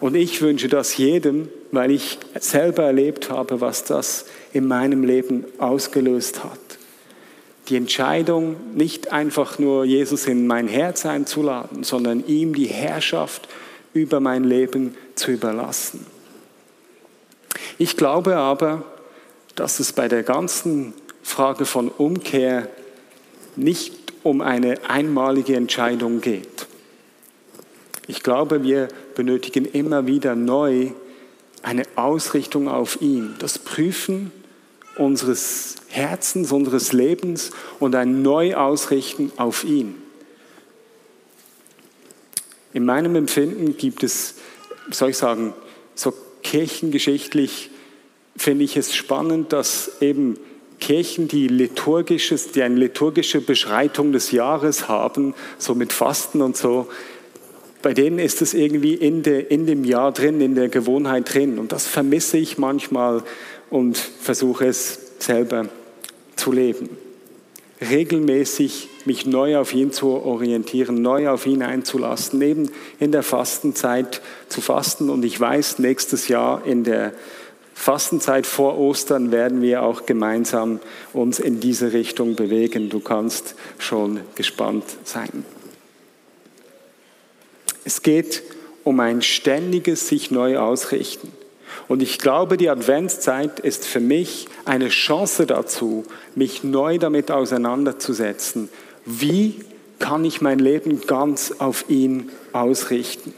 Und 0.00 0.14
ich 0.14 0.40
wünsche 0.40 0.68
das 0.68 0.96
jedem, 0.96 1.48
weil 1.70 1.90
ich 1.90 2.18
selber 2.40 2.84
erlebt 2.84 3.28
habe, 3.28 3.60
was 3.60 3.84
das 3.84 4.24
in 4.54 4.66
meinem 4.66 5.04
Leben 5.04 5.44
ausgelöst 5.58 6.42
hat. 6.42 6.71
Die 7.68 7.76
Entscheidung, 7.76 8.56
nicht 8.74 9.12
einfach 9.12 9.58
nur 9.58 9.84
Jesus 9.84 10.26
in 10.26 10.46
mein 10.46 10.68
Herz 10.68 11.06
einzuladen, 11.06 11.84
sondern 11.84 12.26
ihm 12.26 12.54
die 12.54 12.66
Herrschaft 12.66 13.48
über 13.94 14.20
mein 14.20 14.44
Leben 14.44 14.96
zu 15.14 15.30
überlassen. 15.30 16.06
Ich 17.78 17.96
glaube 17.96 18.36
aber, 18.36 18.84
dass 19.54 19.80
es 19.80 19.92
bei 19.92 20.08
der 20.08 20.22
ganzen 20.22 20.94
Frage 21.22 21.66
von 21.66 21.88
Umkehr 21.88 22.68
nicht 23.56 23.94
um 24.22 24.40
eine 24.40 24.74
einmalige 24.88 25.56
Entscheidung 25.56 26.20
geht. 26.20 26.66
Ich 28.06 28.22
glaube, 28.22 28.62
wir 28.62 28.88
benötigen 29.14 29.64
immer 29.64 30.06
wieder 30.06 30.34
neu 30.34 30.90
eine 31.62 31.84
Ausrichtung 31.94 32.68
auf 32.68 33.00
ihn, 33.00 33.36
das 33.38 33.58
Prüfen 33.58 34.32
unseres 34.96 35.76
Herzens, 35.92 36.52
unseres 36.52 36.94
Lebens 36.94 37.50
und 37.78 37.94
ein 37.94 38.22
Neuausrichten 38.22 39.30
auf 39.36 39.62
ihn. 39.62 39.94
In 42.72 42.86
meinem 42.86 43.14
Empfinden 43.14 43.76
gibt 43.76 44.02
es, 44.02 44.36
soll 44.90 45.10
ich 45.10 45.18
sagen, 45.18 45.52
so 45.94 46.14
kirchengeschichtlich 46.42 47.68
finde 48.36 48.64
ich 48.64 48.78
es 48.78 48.94
spannend, 48.94 49.52
dass 49.52 50.00
eben 50.00 50.38
Kirchen, 50.80 51.28
die, 51.28 51.46
liturgisches, 51.46 52.52
die 52.52 52.62
eine 52.62 52.76
liturgische 52.76 53.42
Beschreitung 53.42 54.12
des 54.12 54.32
Jahres 54.32 54.88
haben, 54.88 55.34
so 55.58 55.74
mit 55.74 55.92
Fasten 55.92 56.40
und 56.40 56.56
so, 56.56 56.88
bei 57.82 57.92
denen 57.92 58.18
ist 58.18 58.40
es 58.40 58.54
irgendwie 58.54 58.94
in, 58.94 59.22
de, 59.22 59.44
in 59.44 59.66
dem 59.66 59.84
Jahr 59.84 60.10
drin, 60.12 60.40
in 60.40 60.54
der 60.54 60.70
Gewohnheit 60.70 61.34
drin. 61.34 61.58
Und 61.58 61.72
das 61.72 61.86
vermisse 61.86 62.38
ich 62.38 62.56
manchmal 62.56 63.22
und 63.68 63.98
versuche 63.98 64.66
es 64.66 64.98
selber 65.18 65.68
zu 66.36 66.52
leben. 66.52 66.88
regelmäßig 67.90 68.88
mich 69.04 69.26
neu 69.26 69.58
auf 69.58 69.74
ihn 69.74 69.92
zu 69.92 70.08
orientieren, 70.08 71.02
neu 71.02 71.28
auf 71.28 71.46
ihn 71.46 71.62
einzulassen, 71.62 72.40
eben 72.42 72.70
in 73.00 73.12
der 73.12 73.22
Fastenzeit 73.22 74.22
zu 74.48 74.60
fasten. 74.60 75.10
Und 75.10 75.24
ich 75.24 75.38
weiß, 75.38 75.78
nächstes 75.80 76.28
Jahr 76.28 76.64
in 76.64 76.84
der 76.84 77.12
Fastenzeit 77.74 78.46
vor 78.46 78.78
Ostern 78.78 79.32
werden 79.32 79.62
wir 79.62 79.82
auch 79.82 80.06
gemeinsam 80.06 80.78
uns 81.12 81.38
in 81.40 81.58
diese 81.58 81.92
Richtung 81.92 82.36
bewegen. 82.36 82.90
Du 82.90 83.00
kannst 83.00 83.54
schon 83.78 84.20
gespannt 84.34 84.84
sein. 85.04 85.44
Es 87.84 88.02
geht 88.02 88.42
um 88.84 89.00
ein 89.00 89.22
ständiges 89.22 90.06
sich 90.06 90.30
neu 90.30 90.58
ausrichten. 90.58 91.32
Und 91.88 92.02
ich 92.02 92.18
glaube, 92.18 92.56
die 92.56 92.68
Adventszeit 92.68 93.60
ist 93.60 93.84
für 93.84 94.00
mich 94.00 94.48
eine 94.64 94.88
Chance 94.88 95.46
dazu, 95.46 96.04
mich 96.34 96.64
neu 96.64 96.98
damit 96.98 97.30
auseinanderzusetzen. 97.30 98.68
Wie 99.04 99.60
kann 99.98 100.24
ich 100.24 100.40
mein 100.40 100.58
Leben 100.58 101.00
ganz 101.06 101.54
auf 101.58 101.84
ihn 101.88 102.30
ausrichten? 102.52 103.34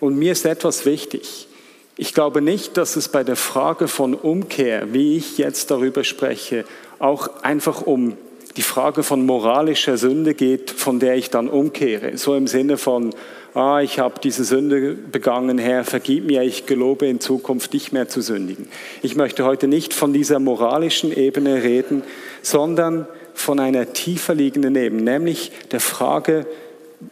Und 0.00 0.18
mir 0.18 0.32
ist 0.32 0.44
etwas 0.44 0.84
wichtig. 0.84 1.48
Ich 1.96 2.12
glaube 2.12 2.42
nicht, 2.42 2.76
dass 2.76 2.96
es 2.96 3.08
bei 3.08 3.22
der 3.22 3.36
Frage 3.36 3.88
von 3.88 4.14
Umkehr, 4.14 4.92
wie 4.92 5.16
ich 5.16 5.38
jetzt 5.38 5.70
darüber 5.70 6.02
spreche, 6.02 6.64
auch 6.98 7.42
einfach 7.42 7.82
um 7.82 8.16
die 8.56 8.62
Frage 8.62 9.02
von 9.02 9.26
moralischer 9.26 9.96
Sünde 9.96 10.34
geht, 10.34 10.70
von 10.70 10.98
der 10.98 11.16
ich 11.16 11.30
dann 11.30 11.48
umkehre. 11.48 12.16
So 12.18 12.34
im 12.34 12.46
Sinne 12.46 12.76
von, 12.78 13.14
ah, 13.54 13.80
ich 13.80 13.98
habe 13.98 14.20
diese 14.22 14.44
Sünde 14.44 14.94
begangen, 14.94 15.58
Herr, 15.58 15.84
vergib 15.84 16.24
mir, 16.26 16.42
ich 16.42 16.66
gelobe 16.66 17.06
in 17.06 17.20
Zukunft 17.20 17.72
nicht 17.72 17.92
mehr 17.92 18.08
zu 18.08 18.20
sündigen. 18.20 18.68
Ich 19.02 19.16
möchte 19.16 19.44
heute 19.44 19.68
nicht 19.68 19.94
von 19.94 20.12
dieser 20.12 20.40
moralischen 20.40 21.16
Ebene 21.16 21.62
reden, 21.62 22.02
sondern 22.42 23.06
von 23.32 23.60
einer 23.60 23.92
tiefer 23.92 24.34
liegenden 24.34 24.76
Ebene, 24.76 25.02
nämlich 25.02 25.52
der 25.70 25.80
Frage, 25.80 26.46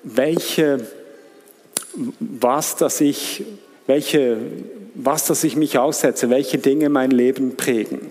welche, 0.03 0.87
was, 2.19 2.77
dass 2.77 3.01
ich, 3.01 3.45
welche, 3.87 4.39
was, 4.95 5.27
dass 5.27 5.45
ich 5.45 5.57
mich 5.57 5.79
aussetze, 5.79 6.31
welche 6.31 6.59
Dinge 6.59 6.89
mein 6.89 7.11
Leben 7.11 7.57
prägen. 7.57 8.11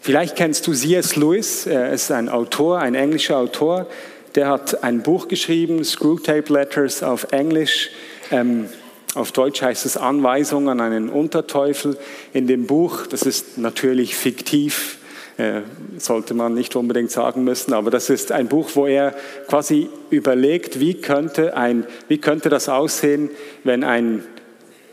Vielleicht 0.00 0.36
kennst 0.36 0.66
du 0.66 0.72
C.S. 0.72 1.16
Lewis, 1.16 1.66
er 1.66 1.92
ist 1.92 2.10
ein 2.10 2.28
Autor, 2.28 2.78
ein 2.78 2.94
englischer 2.94 3.36
Autor, 3.36 3.86
der 4.34 4.48
hat 4.48 4.82
ein 4.84 5.02
Buch 5.02 5.28
geschrieben, 5.28 5.84
Screwtape 5.84 6.52
Letters 6.52 7.02
auf 7.02 7.32
Englisch. 7.32 7.90
Ähm, 8.30 8.68
auf 9.14 9.32
Deutsch 9.32 9.60
heißt 9.60 9.86
es 9.86 9.96
Anweisung 9.96 10.68
an 10.68 10.80
einen 10.80 11.08
Unterteufel. 11.08 11.98
In 12.32 12.46
dem 12.46 12.66
Buch, 12.66 13.06
das 13.06 13.22
ist 13.22 13.58
natürlich 13.58 14.14
fiktiv, 14.14 14.98
äh, 15.36 15.62
sollte 15.98 16.34
man 16.34 16.54
nicht 16.54 16.76
unbedingt 16.76 17.10
sagen 17.10 17.42
müssen, 17.42 17.72
aber 17.72 17.90
das 17.90 18.08
ist 18.08 18.30
ein 18.30 18.46
Buch, 18.46 18.70
wo 18.74 18.86
er 18.86 19.14
quasi 19.48 19.88
überlegt, 20.10 20.78
wie 20.78 20.94
könnte, 20.94 21.56
ein, 21.56 21.86
wie 22.06 22.18
könnte 22.18 22.50
das 22.50 22.68
aussehen, 22.68 23.30
wenn 23.64 23.82
ein, 23.82 24.22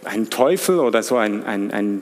ein 0.04 0.32
Teufel 0.32 0.80
oder 0.80 1.04
so 1.04 1.18
ein, 1.18 1.44
ein, 1.44 1.72
ein 1.72 2.02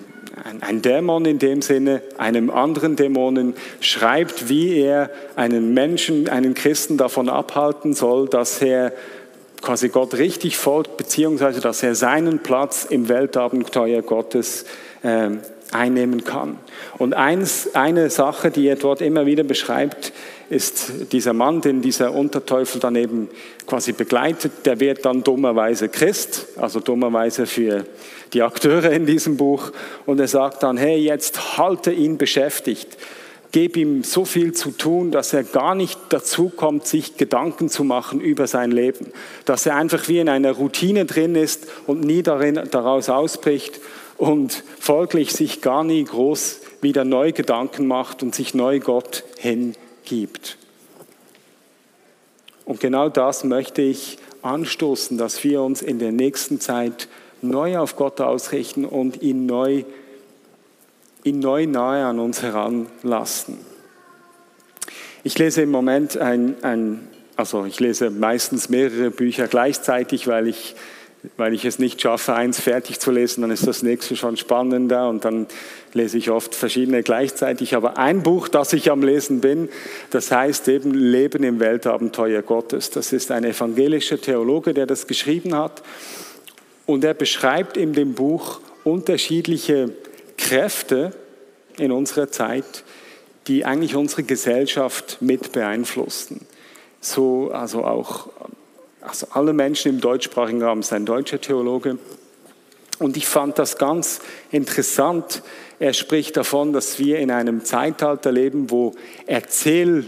ein, 0.61 0.81
Dämon 0.81 1.25
in 1.25 1.39
dem 1.39 1.61
Sinne, 1.61 2.01
einem 2.17 2.49
anderen 2.49 2.95
Dämonen 2.95 3.53
schreibt, 3.79 4.49
wie 4.49 4.79
er 4.79 5.09
einen 5.35 5.73
Menschen, 5.73 6.27
einen 6.27 6.53
Christen 6.53 6.97
davon 6.97 7.29
abhalten 7.29 7.93
soll, 7.93 8.27
dass 8.27 8.61
er 8.61 8.91
quasi 9.61 9.89
Gott 9.89 10.15
richtig 10.15 10.57
folgt, 10.57 10.97
beziehungsweise 10.97 11.61
dass 11.61 11.81
er 11.83 11.95
seinen 11.95 12.39
Platz 12.39 12.85
im 12.89 13.07
Weltabenteuer 13.09 14.01
Gottes 14.01 14.65
äh, 15.03 15.29
einnehmen 15.71 16.23
kann. 16.23 16.57
Und 16.97 17.13
eins, 17.13 17.73
eine 17.73 18.09
Sache, 18.09 18.51
die 18.51 18.67
er 18.67 18.75
dort 18.75 19.01
immer 19.01 19.25
wieder 19.25 19.43
beschreibt, 19.43 20.13
ist 20.49 21.11
dieser 21.11 21.33
Mann, 21.33 21.61
den 21.61 21.81
dieser 21.81 22.13
Unterteufel 22.13 22.79
dann 22.79 22.95
eben 22.95 23.29
quasi 23.65 23.93
begleitet, 23.93 24.65
der 24.65 24.79
wird 24.79 25.05
dann 25.05 25.23
dummerweise 25.23 25.89
Christ, 25.89 26.47
also 26.57 26.79
dummerweise 26.79 27.45
für 27.45 27.85
die 28.33 28.41
Akteure 28.41 28.91
in 28.91 29.05
diesem 29.05 29.37
Buch. 29.37 29.71
Und 30.05 30.19
er 30.19 30.27
sagt 30.27 30.63
dann, 30.63 30.77
hey, 30.77 30.97
jetzt 30.97 31.57
halte 31.57 31.91
ihn 31.91 32.17
beschäftigt. 32.17 32.97
Gib 33.51 33.77
ihm 33.77 34.03
so 34.03 34.25
viel 34.25 34.53
zu 34.53 34.71
tun, 34.71 35.11
dass 35.11 35.31
er 35.33 35.43
gar 35.43 35.75
nicht 35.75 35.97
dazu 36.09 36.49
kommt, 36.49 36.85
sich 36.85 37.15
Gedanken 37.15 37.69
zu 37.69 37.85
machen 37.85 38.19
über 38.19 38.47
sein 38.47 38.71
Leben. 38.71 39.11
Dass 39.45 39.65
er 39.65 39.77
einfach 39.77 40.09
wie 40.09 40.19
in 40.19 40.27
einer 40.27 40.51
Routine 40.51 41.05
drin 41.05 41.35
ist 41.35 41.67
und 41.87 42.01
nie 42.01 42.21
darin, 42.21 42.59
daraus 42.69 43.09
ausbricht 43.09 43.79
und 44.17 44.63
folglich 44.79 45.31
sich 45.31 45.61
gar 45.61 45.83
nie 45.83 46.03
groß 46.03 46.61
wieder 46.81 47.05
neu 47.05 47.31
Gedanken 47.31 47.87
macht 47.87 48.23
und 48.23 48.35
sich 48.35 48.53
neu 48.53 48.79
Gott 48.79 49.23
hingibt. 50.07 50.57
Und 52.65 52.79
genau 52.79 53.09
das 53.09 53.43
möchte 53.43 53.81
ich 53.81 54.17
anstoßen, 54.41 55.17
dass 55.17 55.43
wir 55.43 55.61
uns 55.61 55.81
in 55.81 55.99
der 55.99 56.11
nächsten 56.11 56.59
Zeit 56.59 57.07
neu 57.41 57.77
auf 57.77 57.95
Gott 57.95 58.21
ausrichten 58.21 58.85
und 58.85 59.21
ihn 59.21 59.45
neu, 59.45 59.83
ihn 61.23 61.39
neu 61.39 61.67
nahe 61.67 62.05
an 62.05 62.19
uns 62.19 62.41
heranlassen. 62.41 63.57
Ich 65.23 65.37
lese 65.37 65.63
im 65.63 65.71
Moment 65.71 66.17
ein, 66.17 66.55
ein, 66.63 67.07
also 67.35 67.65
ich 67.65 67.79
lese 67.79 68.09
meistens 68.09 68.69
mehrere 68.69 69.11
Bücher 69.11 69.47
gleichzeitig, 69.47 70.27
weil 70.27 70.47
ich, 70.47 70.75
weil 71.37 71.53
ich 71.53 71.65
es 71.65 71.79
nicht 71.79 72.01
schaffe, 72.01 72.33
eins 72.33 72.59
fertig 72.59 72.99
zu 72.99 73.11
lesen, 73.11 73.41
dann 73.41 73.51
ist 73.51 73.67
das 73.67 73.83
nächste 73.83 74.15
schon 74.15 74.37
spannender 74.37 75.09
und 75.09 75.25
dann 75.25 75.47
lese 75.93 76.17
ich 76.17 76.29
oft 76.29 76.53
verschiedene 76.53 77.03
gleichzeitig. 77.03 77.75
Aber 77.75 77.97
ein 77.97 78.23
Buch, 78.23 78.47
das 78.47 78.73
ich 78.73 78.91
am 78.91 79.01
Lesen 79.01 79.41
bin, 79.41 79.69
das 80.11 80.31
heißt 80.31 80.67
eben 80.67 80.93
Leben 80.93 81.43
im 81.43 81.59
Weltabenteuer 81.59 82.41
Gottes. 82.41 82.89
Das 82.89 83.13
ist 83.13 83.31
ein 83.31 83.43
evangelischer 83.43 84.19
Theologe, 84.19 84.73
der 84.73 84.85
das 84.85 85.07
geschrieben 85.07 85.55
hat. 85.55 85.81
Und 86.85 87.03
er 87.03 87.13
beschreibt 87.13 87.77
in 87.77 87.93
dem 87.93 88.13
Buch 88.13 88.59
unterschiedliche 88.83 89.91
Kräfte 90.37 91.11
in 91.77 91.91
unserer 91.91 92.29
Zeit, 92.29 92.83
die 93.47 93.65
eigentlich 93.65 93.95
unsere 93.95 94.23
Gesellschaft 94.23 95.17
mit 95.21 95.51
beeinflussen. 95.51 96.45
So, 97.01 97.51
also 97.51 97.83
auch 97.83 98.29
also 99.07 99.27
alle 99.31 99.53
Menschen 99.53 99.93
im 99.93 100.01
deutschsprachigen 100.01 100.61
Raum 100.61 100.79
ist 100.79 100.93
ein 100.93 101.05
deutscher 101.05 101.39
Theologe. 101.39 101.97
Und 102.99 103.17
ich 103.17 103.27
fand 103.27 103.59
das 103.59 103.77
ganz 103.77 104.21
interessant. 104.51 105.43
Er 105.79 105.93
spricht 105.93 106.37
davon, 106.37 106.71
dass 106.71 106.97
wir 106.99 107.19
in 107.19 107.31
einem 107.31 107.65
Zeitalter 107.65 108.31
leben, 108.31 108.71
wo 108.71 108.93
Erzähl, 109.25 110.05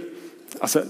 also 0.60 0.82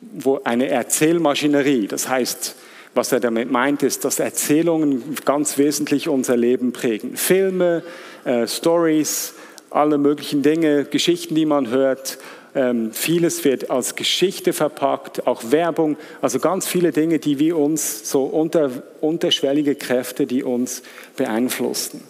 wo 0.00 0.40
eine 0.44 0.68
Erzählmaschinerie, 0.68 1.86
das 1.86 2.08
heißt 2.08 2.56
was 2.94 3.10
er 3.12 3.20
damit 3.20 3.50
meint, 3.50 3.82
ist, 3.82 4.04
dass 4.04 4.20
Erzählungen 4.20 5.16
ganz 5.24 5.58
wesentlich 5.58 6.08
unser 6.08 6.36
Leben 6.36 6.72
prägen. 6.72 7.16
Filme, 7.16 7.82
äh, 8.24 8.46
Stories, 8.46 9.34
alle 9.70 9.98
möglichen 9.98 10.42
Dinge, 10.42 10.84
Geschichten, 10.84 11.34
die 11.34 11.46
man 11.46 11.68
hört. 11.68 12.18
Ähm, 12.54 12.92
vieles 12.92 13.44
wird 13.44 13.70
als 13.70 13.96
Geschichte 13.96 14.52
verpackt, 14.52 15.26
auch 15.26 15.50
Werbung, 15.50 15.96
also 16.22 16.38
ganz 16.38 16.66
viele 16.66 16.92
Dinge, 16.92 17.18
die 17.18 17.38
wir 17.38 17.58
uns, 17.58 18.08
so 18.10 18.24
unter, 18.24 18.70
unterschwellige 19.00 19.74
Kräfte, 19.74 20.26
die 20.26 20.44
uns 20.44 20.82
beeinflussen. 21.16 22.02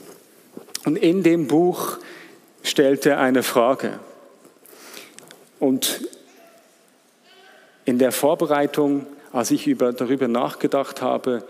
Und 0.85 0.97
in 0.97 1.23
dem 1.23 1.47
Buch 1.47 1.99
stellt 2.63 3.07
er 3.07 3.21
eine 3.21 3.43
Frage. 3.43 3.99
Und 5.61 6.07
in 7.87 7.99
der 7.99 8.13
Vorbereitung 8.13 9.07
als 9.35 9.51
ich 9.51 9.67
über, 9.67 9.93
darüber 9.93 10.29
nachgedacht 10.29 11.03
habe, 11.03 11.43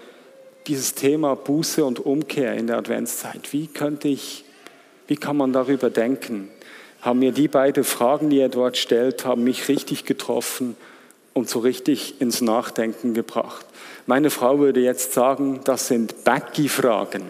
dieses 0.67 0.95
Thema 0.95 1.37
Buße 1.37 1.85
und 1.85 2.01
Umkehr 2.01 2.55
in 2.55 2.67
der 2.67 2.79
Adventszeit, 2.79 3.53
wie 3.53 3.67
könnte 3.67 4.09
ich, 4.09 4.47
wie 5.07 5.17
kann 5.17 5.37
man 5.37 5.53
darüber 5.53 5.91
denken? 5.91 6.49
Haben 7.05 7.19
mir 7.21 7.33
die 7.33 7.49
beiden 7.49 7.85
Fragen, 7.85 8.31
die 8.31 8.41
er 8.41 8.49
dort 8.49 8.77
stellt, 8.77 9.25
haben 9.25 9.45
mich 9.45 9.69
richtig 9.69 10.05
getroffen 10.05 10.77
und 11.35 11.49
so 11.49 11.59
richtig 11.59 12.21
ins 12.21 12.41
Nachdenken 12.41 13.15
gebracht. 13.15 13.67
Meine 14.07 14.31
Frau 14.31 14.59
würde 14.59 14.81
jetzt 14.81 15.13
sagen, 15.13 15.61
das 15.65 15.89
sind 15.89 16.25
Baggy-Fragen 16.25 17.23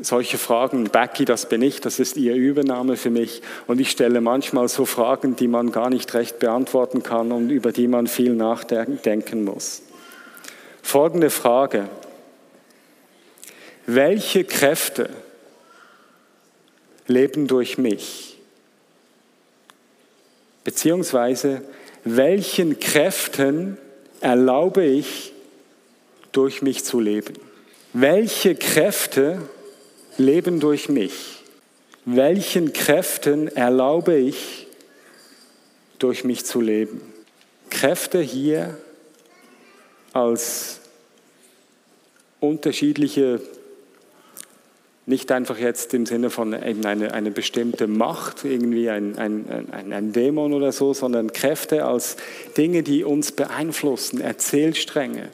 solche 0.00 0.38
Fragen, 0.38 0.84
Becky, 0.84 1.24
das 1.24 1.48
bin 1.48 1.62
ich, 1.62 1.80
das 1.80 1.98
ist 1.98 2.16
ihr 2.16 2.34
Übernahme 2.34 2.96
für 2.96 3.10
mich. 3.10 3.42
Und 3.66 3.80
ich 3.80 3.90
stelle 3.90 4.20
manchmal 4.20 4.68
so 4.68 4.86
Fragen, 4.86 5.36
die 5.36 5.48
man 5.48 5.72
gar 5.72 5.90
nicht 5.90 6.14
recht 6.14 6.38
beantworten 6.38 7.02
kann 7.02 7.32
und 7.32 7.50
über 7.50 7.72
die 7.72 7.88
man 7.88 8.06
viel 8.06 8.34
nachdenken 8.34 9.44
muss. 9.44 9.82
Folgende 10.82 11.30
Frage. 11.30 11.88
Welche 13.86 14.44
Kräfte 14.44 15.10
leben 17.06 17.46
durch 17.46 17.78
mich? 17.78 18.38
Beziehungsweise, 20.64 21.62
welchen 22.04 22.78
Kräften 22.78 23.78
erlaube 24.20 24.84
ich, 24.84 25.32
durch 26.32 26.62
mich 26.62 26.84
zu 26.84 27.00
leben? 27.00 27.34
Welche 27.92 28.54
Kräfte 28.54 29.42
leben 30.18 30.60
durch 30.60 30.88
mich. 30.88 31.42
Welchen 32.04 32.72
Kräften 32.72 33.48
erlaube 33.48 34.16
ich, 34.16 34.66
durch 35.98 36.24
mich 36.24 36.44
zu 36.44 36.60
leben. 36.60 37.00
Kräfte 37.70 38.20
hier 38.20 38.76
als 40.12 40.80
unterschiedliche, 42.40 43.40
nicht 45.04 45.32
einfach 45.32 45.58
jetzt 45.58 45.94
im 45.94 46.06
Sinne 46.06 46.30
von 46.30 46.52
eben 46.52 46.84
eine, 46.86 47.12
eine 47.12 47.30
bestimmte 47.30 47.86
Macht, 47.88 48.44
irgendwie 48.44 48.88
ein, 48.88 49.18
ein, 49.18 49.68
ein, 49.72 49.92
ein 49.92 50.12
Dämon 50.12 50.52
oder 50.52 50.70
so, 50.70 50.94
sondern 50.94 51.32
Kräfte 51.32 51.84
als 51.84 52.16
Dinge, 52.56 52.82
die 52.82 53.02
uns 53.02 53.32
beeinflussen, 53.32 54.20
Erzählstränge. 54.20 55.28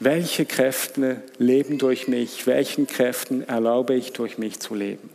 Welche 0.00 0.46
Kräfte 0.46 1.22
leben 1.38 1.78
durch 1.78 2.08
mich? 2.08 2.46
Welchen 2.46 2.86
Kräften 2.86 3.46
erlaube 3.46 3.94
ich 3.94 4.12
durch 4.12 4.38
mich 4.38 4.58
zu 4.58 4.74
leben? 4.74 5.10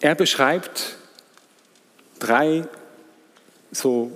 Er 0.00 0.14
beschreibt 0.14 0.96
drei 2.18 2.64
so, 3.70 4.10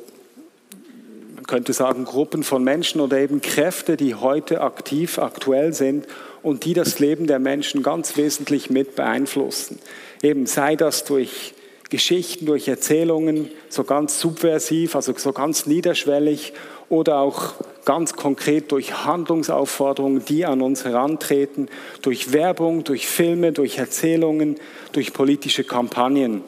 man 1.44 1.56
könnte 1.58 1.74
sagen, 1.74 2.06
Gruppen 2.06 2.42
von 2.42 2.64
Menschen 2.64 3.02
oder 3.02 3.18
eben 3.18 3.42
Kräfte, 3.42 3.98
die 3.98 4.14
heute 4.14 4.62
aktiv, 4.62 5.18
aktuell 5.18 5.74
sind 5.74 6.06
und 6.42 6.64
die 6.64 6.72
das 6.72 7.00
Leben 7.00 7.26
der 7.26 7.38
Menschen 7.38 7.82
ganz 7.82 8.16
wesentlich 8.16 8.70
mit 8.70 8.96
beeinflussen. 8.96 9.78
Eben 10.22 10.46
sei 10.46 10.74
das 10.74 11.04
durch 11.04 11.52
Geschichten, 11.90 12.46
durch 12.46 12.66
Erzählungen, 12.66 13.50
so 13.68 13.84
ganz 13.84 14.18
subversiv, 14.20 14.96
also 14.96 15.12
so 15.18 15.34
ganz 15.34 15.66
niederschwellig 15.66 16.54
oder 16.88 17.18
auch 17.18 17.52
ganz 17.84 18.14
konkret 18.14 18.72
durch 18.72 19.04
Handlungsaufforderungen, 19.04 20.24
die 20.24 20.46
an 20.46 20.62
uns 20.62 20.86
herantreten, 20.86 21.68
durch 22.00 22.32
Werbung, 22.32 22.84
durch 22.84 23.06
Filme, 23.06 23.52
durch 23.52 23.76
Erzählungen, 23.76 24.56
durch 24.92 25.12
politische 25.12 25.64
Kampagnen. 25.64 26.42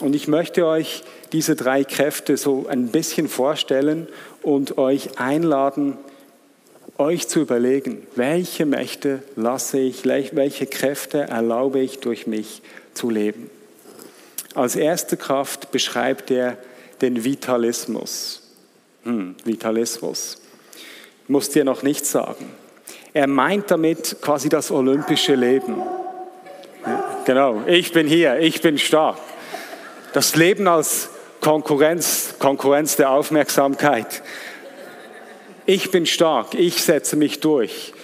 Und 0.00 0.14
ich 0.14 0.26
möchte 0.28 0.66
euch 0.66 1.04
diese 1.32 1.54
drei 1.54 1.84
Kräfte 1.84 2.36
so 2.36 2.66
ein 2.68 2.88
bisschen 2.88 3.28
vorstellen 3.28 4.08
und 4.42 4.78
euch 4.78 5.18
einladen, 5.18 5.96
euch 6.98 7.28
zu 7.28 7.40
überlegen, 7.40 8.06
welche 8.16 8.66
Mächte 8.66 9.22
lasse 9.36 9.78
ich, 9.78 10.04
welche 10.04 10.66
Kräfte 10.66 11.22
erlaube 11.22 11.80
ich 11.80 12.00
durch 12.00 12.26
mich 12.26 12.62
zu 12.94 13.10
leben. 13.10 13.50
Als 14.54 14.76
erste 14.76 15.16
Kraft 15.16 15.70
beschreibt 15.70 16.30
er 16.30 16.58
den 17.00 17.24
Vitalismus. 17.24 18.42
Hm, 19.04 19.34
Vitalismus. 19.44 20.38
Muss 21.28 21.50
dir 21.50 21.64
noch 21.64 21.82
nichts 21.82 22.10
sagen. 22.10 22.50
Er 23.14 23.26
meint 23.26 23.70
damit 23.70 24.16
quasi 24.20 24.48
das 24.48 24.70
olympische 24.70 25.34
Leben. 25.34 25.76
Genau, 27.24 27.62
ich 27.66 27.92
bin 27.92 28.06
hier, 28.06 28.38
ich 28.40 28.60
bin 28.60 28.78
stark. 28.78 29.18
Das 30.12 30.36
Leben 30.36 30.68
als 30.68 31.08
Konkurrenz, 31.40 32.34
Konkurrenz 32.38 32.94
der 32.96 33.10
Aufmerksamkeit. 33.10 34.22
Ich 35.64 35.90
bin 35.90 36.04
stark, 36.04 36.52
ich 36.54 36.82
setze 36.82 37.16
mich 37.16 37.40
durch. 37.40 37.94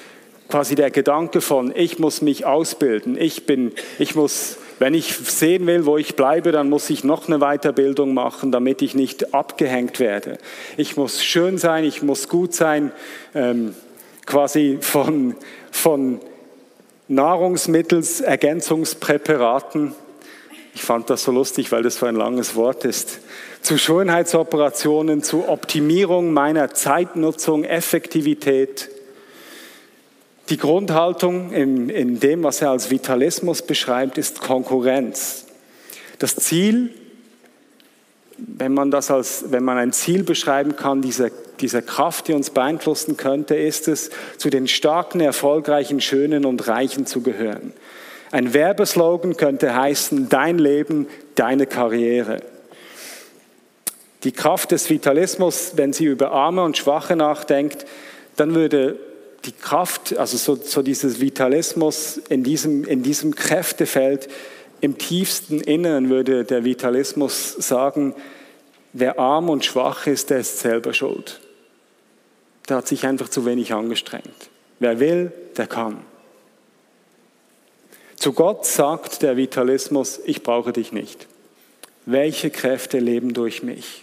Quasi 0.48 0.74
der 0.74 0.90
Gedanke 0.90 1.42
von, 1.42 1.70
ich 1.76 1.98
muss 1.98 2.22
mich 2.22 2.46
ausbilden, 2.46 3.20
ich 3.20 3.44
bin, 3.44 3.72
ich 3.98 4.14
muss, 4.14 4.56
wenn 4.78 4.94
ich 4.94 5.14
sehen 5.14 5.66
will, 5.66 5.84
wo 5.84 5.98
ich 5.98 6.16
bleibe, 6.16 6.50
dann 6.50 6.70
muss 6.70 6.88
ich 6.88 7.04
noch 7.04 7.28
eine 7.28 7.40
Weiterbildung 7.40 8.14
machen, 8.14 8.52
damit 8.52 8.80
ich 8.80 8.94
nicht 8.94 9.34
abgehängt 9.34 10.00
werde. 10.00 10.38
Ich 10.78 10.96
muss 10.96 11.22
schön 11.22 11.58
sein, 11.58 11.84
ich 11.84 12.02
muss 12.02 12.30
gut 12.30 12.54
sein, 12.54 12.90
ähm, 13.34 13.74
quasi 14.24 14.78
von, 14.80 15.34
von 15.70 16.20
Nahrungsmittelsergänzungspräparaten 17.08 19.94
ich 20.78 20.84
fand 20.84 21.10
das 21.10 21.24
so 21.24 21.32
lustig, 21.32 21.72
weil 21.72 21.82
das 21.82 21.96
so 21.96 22.06
ein 22.06 22.14
langes 22.14 22.54
Wort 22.54 22.84
ist. 22.84 23.18
Zu 23.62 23.78
Schönheitsoperationen, 23.78 25.24
zu 25.24 25.48
Optimierung 25.48 26.32
meiner 26.32 26.72
Zeitnutzung, 26.72 27.64
Effektivität. 27.64 28.88
Die 30.50 30.56
Grundhaltung 30.56 31.50
in, 31.50 31.90
in 31.90 32.20
dem, 32.20 32.44
was 32.44 32.62
er 32.62 32.70
als 32.70 32.92
Vitalismus 32.92 33.62
beschreibt, 33.62 34.18
ist 34.18 34.40
Konkurrenz. 34.40 35.46
Das 36.20 36.36
Ziel, 36.36 36.94
wenn 38.36 38.72
man 38.72 38.92
das 38.92 39.10
als, 39.10 39.46
wenn 39.48 39.64
man 39.64 39.78
ein 39.78 39.92
Ziel 39.92 40.22
beschreiben 40.22 40.76
kann, 40.76 41.02
diese, 41.02 41.32
diese 41.58 41.82
Kraft, 41.82 42.28
die 42.28 42.34
uns 42.34 42.50
beeinflussen 42.50 43.16
könnte, 43.16 43.56
ist 43.56 43.88
es, 43.88 44.10
zu 44.36 44.48
den 44.48 44.68
starken, 44.68 45.18
erfolgreichen, 45.18 46.00
schönen 46.00 46.44
und 46.44 46.68
reichen 46.68 47.04
zu 47.04 47.20
gehören. 47.20 47.72
Ein 48.30 48.52
Werbeslogan 48.52 49.36
könnte 49.36 49.74
heißen, 49.74 50.28
dein 50.28 50.58
Leben, 50.58 51.06
deine 51.34 51.66
Karriere. 51.66 52.42
Die 54.24 54.32
Kraft 54.32 54.72
des 54.72 54.90
Vitalismus, 54.90 55.72
wenn 55.76 55.92
sie 55.92 56.04
über 56.04 56.32
Arme 56.32 56.62
und 56.62 56.76
Schwache 56.76 57.16
nachdenkt, 57.16 57.86
dann 58.36 58.54
würde 58.54 58.98
die 59.44 59.52
Kraft, 59.52 60.16
also 60.18 60.36
so, 60.36 60.56
so 60.56 60.82
dieses 60.82 61.20
Vitalismus 61.20 62.18
in 62.28 62.42
diesem, 62.42 62.84
in 62.84 63.02
diesem 63.02 63.34
Kräftefeld, 63.34 64.28
im 64.80 64.98
tiefsten 64.98 65.60
Inneren 65.60 66.08
würde 66.08 66.44
der 66.44 66.64
Vitalismus 66.64 67.54
sagen, 67.54 68.14
wer 68.92 69.18
arm 69.18 69.48
und 69.48 69.64
schwach 69.64 70.06
ist, 70.06 70.30
der 70.30 70.40
ist 70.40 70.60
selber 70.60 70.92
schuld. 70.92 71.40
Der 72.68 72.78
hat 72.78 72.88
sich 72.88 73.06
einfach 73.06 73.28
zu 73.28 73.46
wenig 73.46 73.72
angestrengt. 73.72 74.50
Wer 74.78 75.00
will, 75.00 75.32
der 75.56 75.66
kann. 75.66 75.98
Zu 78.18 78.32
Gott 78.32 78.66
sagt 78.66 79.22
der 79.22 79.36
Vitalismus, 79.36 80.20
ich 80.24 80.42
brauche 80.42 80.72
dich 80.72 80.90
nicht. 80.90 81.28
Welche 82.04 82.50
Kräfte 82.50 82.98
leben 82.98 83.32
durch 83.32 83.62
mich? 83.62 84.02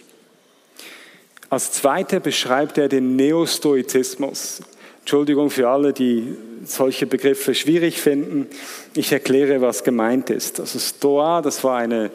Als 1.50 1.72
zweiter 1.72 2.18
beschreibt 2.18 2.78
er 2.78 2.88
den 2.88 3.14
Neostoizismus. 3.16 4.62
Entschuldigung 5.00 5.50
für 5.50 5.68
alle, 5.68 5.92
die 5.92 6.34
solche 6.64 7.06
Begriffe 7.06 7.54
schwierig 7.54 8.00
finden. 8.00 8.46
Ich 8.94 9.12
erkläre, 9.12 9.60
was 9.60 9.84
gemeint 9.84 10.30
ist. 10.30 10.60
Also 10.60 10.78
Stoa, 10.78 11.42
das 11.42 11.62
war 11.62 11.76
eine 11.76 12.10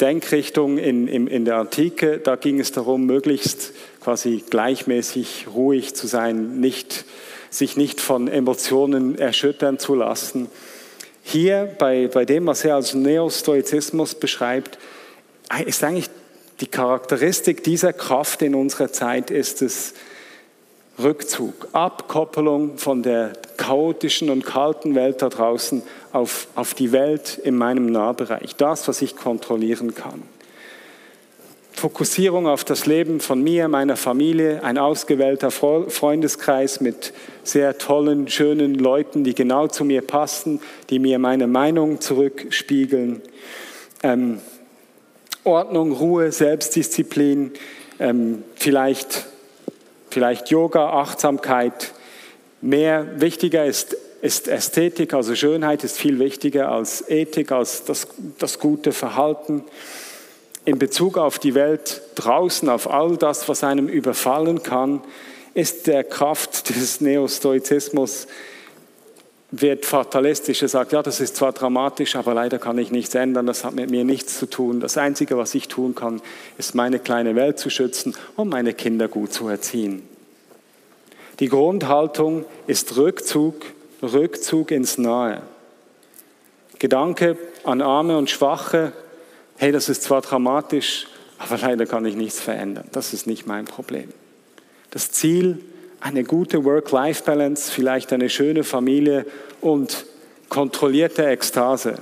Denkrichtung 0.00 0.78
in, 0.78 1.08
in, 1.08 1.26
in 1.26 1.44
der 1.44 1.56
Antike. 1.56 2.18
Da 2.18 2.36
ging 2.36 2.60
es 2.60 2.70
darum, 2.70 3.04
möglichst 3.04 3.72
quasi 4.00 4.44
gleichmäßig 4.48 5.48
ruhig 5.52 5.92
zu 5.94 6.06
sein, 6.06 6.60
nicht, 6.60 7.04
sich 7.50 7.76
nicht 7.76 8.00
von 8.00 8.28
Emotionen 8.28 9.18
erschüttern 9.18 9.80
zu 9.80 9.96
lassen. 9.96 10.48
Hier 11.22 11.74
bei, 11.78 12.08
bei 12.08 12.24
dem, 12.24 12.46
was 12.46 12.64
er 12.64 12.76
als 12.76 12.94
Neostoizismus 12.94 14.14
beschreibt, 14.14 14.78
ist 15.64 15.84
eigentlich 15.84 16.10
die 16.60 16.66
Charakteristik 16.66 17.64
dieser 17.64 17.92
Kraft 17.92 18.42
in 18.42 18.54
unserer 18.54 18.92
Zeit 18.92 19.30
ist 19.30 19.62
es 19.62 19.94
Rückzug, 20.98 21.68
Abkoppelung 21.72 22.76
von 22.76 23.02
der 23.02 23.32
chaotischen 23.56 24.28
und 24.28 24.44
kalten 24.44 24.94
Welt 24.94 25.22
da 25.22 25.30
draußen 25.30 25.82
auf, 26.12 26.48
auf 26.54 26.74
die 26.74 26.92
Welt 26.92 27.38
in 27.42 27.56
meinem 27.56 27.86
Nahbereich, 27.86 28.56
das, 28.56 28.86
was 28.88 29.00
ich 29.00 29.16
kontrollieren 29.16 29.94
kann. 29.94 30.22
Fokussierung 31.80 32.46
auf 32.46 32.62
das 32.62 32.84
Leben 32.84 33.20
von 33.20 33.42
mir, 33.42 33.66
meiner 33.68 33.96
Familie, 33.96 34.62
ein 34.62 34.76
ausgewählter 34.76 35.50
Freundeskreis 35.50 36.82
mit 36.82 37.14
sehr 37.42 37.78
tollen, 37.78 38.28
schönen 38.28 38.74
Leuten, 38.74 39.24
die 39.24 39.34
genau 39.34 39.66
zu 39.66 39.86
mir 39.86 40.02
passen, 40.02 40.60
die 40.90 40.98
mir 40.98 41.18
meine 41.18 41.46
Meinung 41.46 42.02
zurückspiegeln. 42.02 43.22
Ähm, 44.02 44.40
Ordnung, 45.42 45.92
Ruhe, 45.92 46.32
Selbstdisziplin, 46.32 47.52
ähm, 47.98 48.44
vielleicht, 48.56 49.24
vielleicht 50.10 50.50
Yoga, 50.50 50.90
Achtsamkeit. 50.90 51.94
Mehr 52.60 53.22
wichtiger 53.22 53.64
ist, 53.64 53.96
ist 54.20 54.48
Ästhetik, 54.48 55.14
also 55.14 55.34
Schönheit 55.34 55.82
ist 55.82 55.96
viel 55.96 56.18
wichtiger 56.18 56.70
als 56.70 57.08
Ethik, 57.08 57.52
als 57.52 57.84
das, 57.84 58.06
das 58.38 58.58
gute 58.58 58.92
Verhalten 58.92 59.64
in 60.64 60.78
Bezug 60.78 61.16
auf 61.18 61.38
die 61.38 61.54
Welt 61.54 62.02
draußen, 62.14 62.68
auf 62.68 62.90
all 62.90 63.16
das, 63.16 63.48
was 63.48 63.64
einem 63.64 63.88
überfallen 63.88 64.62
kann, 64.62 65.02
ist 65.54 65.86
der 65.86 66.04
Kraft 66.04 66.68
des 66.68 67.00
Neostoizismus, 67.00 68.26
wird 69.50 69.84
fatalistisch. 69.84 70.62
Er 70.62 70.68
sagt, 70.68 70.92
ja, 70.92 71.02
das 71.02 71.20
ist 71.20 71.36
zwar 71.36 71.52
dramatisch, 71.52 72.14
aber 72.14 72.34
leider 72.34 72.58
kann 72.58 72.78
ich 72.78 72.90
nichts 72.90 73.14
ändern, 73.14 73.46
das 73.46 73.64
hat 73.64 73.74
mit 73.74 73.90
mir 73.90 74.04
nichts 74.04 74.38
zu 74.38 74.46
tun. 74.46 74.80
Das 74.80 74.96
Einzige, 74.96 75.36
was 75.36 75.54
ich 75.54 75.68
tun 75.68 75.94
kann, 75.94 76.22
ist 76.56 76.74
meine 76.74 76.98
kleine 76.98 77.34
Welt 77.34 77.58
zu 77.58 77.68
schützen 77.68 78.14
und 78.36 78.48
meine 78.48 78.74
Kinder 78.74 79.08
gut 79.08 79.32
zu 79.32 79.48
erziehen. 79.48 80.06
Die 81.40 81.48
Grundhaltung 81.48 82.44
ist 82.66 82.96
Rückzug, 82.96 83.56
Rückzug 84.02 84.70
ins 84.70 84.98
Nahe. 84.98 85.42
Gedanke 86.78 87.36
an 87.64 87.82
Arme 87.82 88.16
und 88.16 88.30
Schwache, 88.30 88.92
hey, 89.60 89.72
das 89.72 89.90
ist 89.90 90.04
zwar 90.04 90.22
dramatisch, 90.22 91.06
aber 91.36 91.58
leider 91.58 91.84
kann 91.84 92.06
ich 92.06 92.16
nichts 92.16 92.40
verändern. 92.40 92.86
Das 92.92 93.12
ist 93.12 93.26
nicht 93.26 93.46
mein 93.46 93.66
Problem. 93.66 94.08
Das 94.90 95.10
Ziel, 95.10 95.62
eine 96.00 96.24
gute 96.24 96.64
Work-Life-Balance, 96.64 97.70
vielleicht 97.70 98.10
eine 98.14 98.30
schöne 98.30 98.64
Familie 98.64 99.26
und 99.60 100.06
kontrollierte 100.48 101.26
Ekstase. 101.26 101.96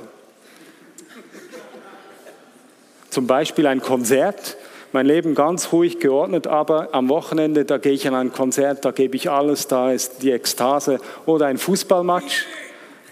Zum 3.11 3.27
Beispiel 3.27 3.66
ein 3.66 3.81
Konzert, 3.81 4.57
mein 4.92 5.07
Leben 5.07 5.35
ganz 5.35 5.73
ruhig 5.73 5.99
geordnet, 5.99 6.47
aber 6.47 6.90
am 6.92 7.09
Wochenende, 7.09 7.64
da 7.64 7.79
gehe 7.79 7.92
ich 7.92 8.07
an 8.07 8.14
ein 8.14 8.33
Konzert, 8.33 8.85
da 8.85 8.92
gebe 8.92 9.16
ich 9.16 9.31
alles, 9.31 9.66
da 9.66 9.90
ist 9.90 10.23
die 10.23 10.31
Ekstase. 10.31 11.01
Oder 11.27 11.47
ein 11.47 11.59
Fußballmatch, 11.59 12.47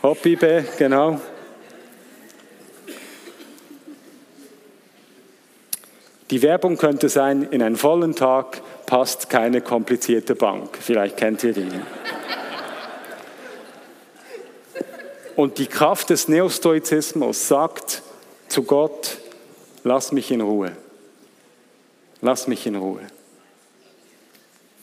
Hobby, 0.04 0.38
genau. 0.78 1.20
Die 6.30 6.42
Werbung 6.42 6.76
könnte 6.76 7.08
sein, 7.08 7.44
in 7.50 7.62
einen 7.62 7.76
vollen 7.76 8.16
Tag 8.16 8.60
passt 8.86 9.30
keine 9.30 9.60
komplizierte 9.60 10.34
Bank. 10.34 10.76
Vielleicht 10.80 11.16
kennt 11.16 11.44
ihr 11.44 11.52
die. 11.52 11.68
Und 15.36 15.58
die 15.58 15.66
Kraft 15.66 16.10
des 16.10 16.28
Neostoizismus 16.28 17.46
sagt 17.46 18.02
zu 18.48 18.64
Gott, 18.64 19.18
lass 19.84 20.10
mich 20.10 20.30
in 20.30 20.40
Ruhe. 20.40 20.72
Lass 22.22 22.48
mich 22.48 22.66
in 22.66 22.74
Ruhe. 22.74 23.02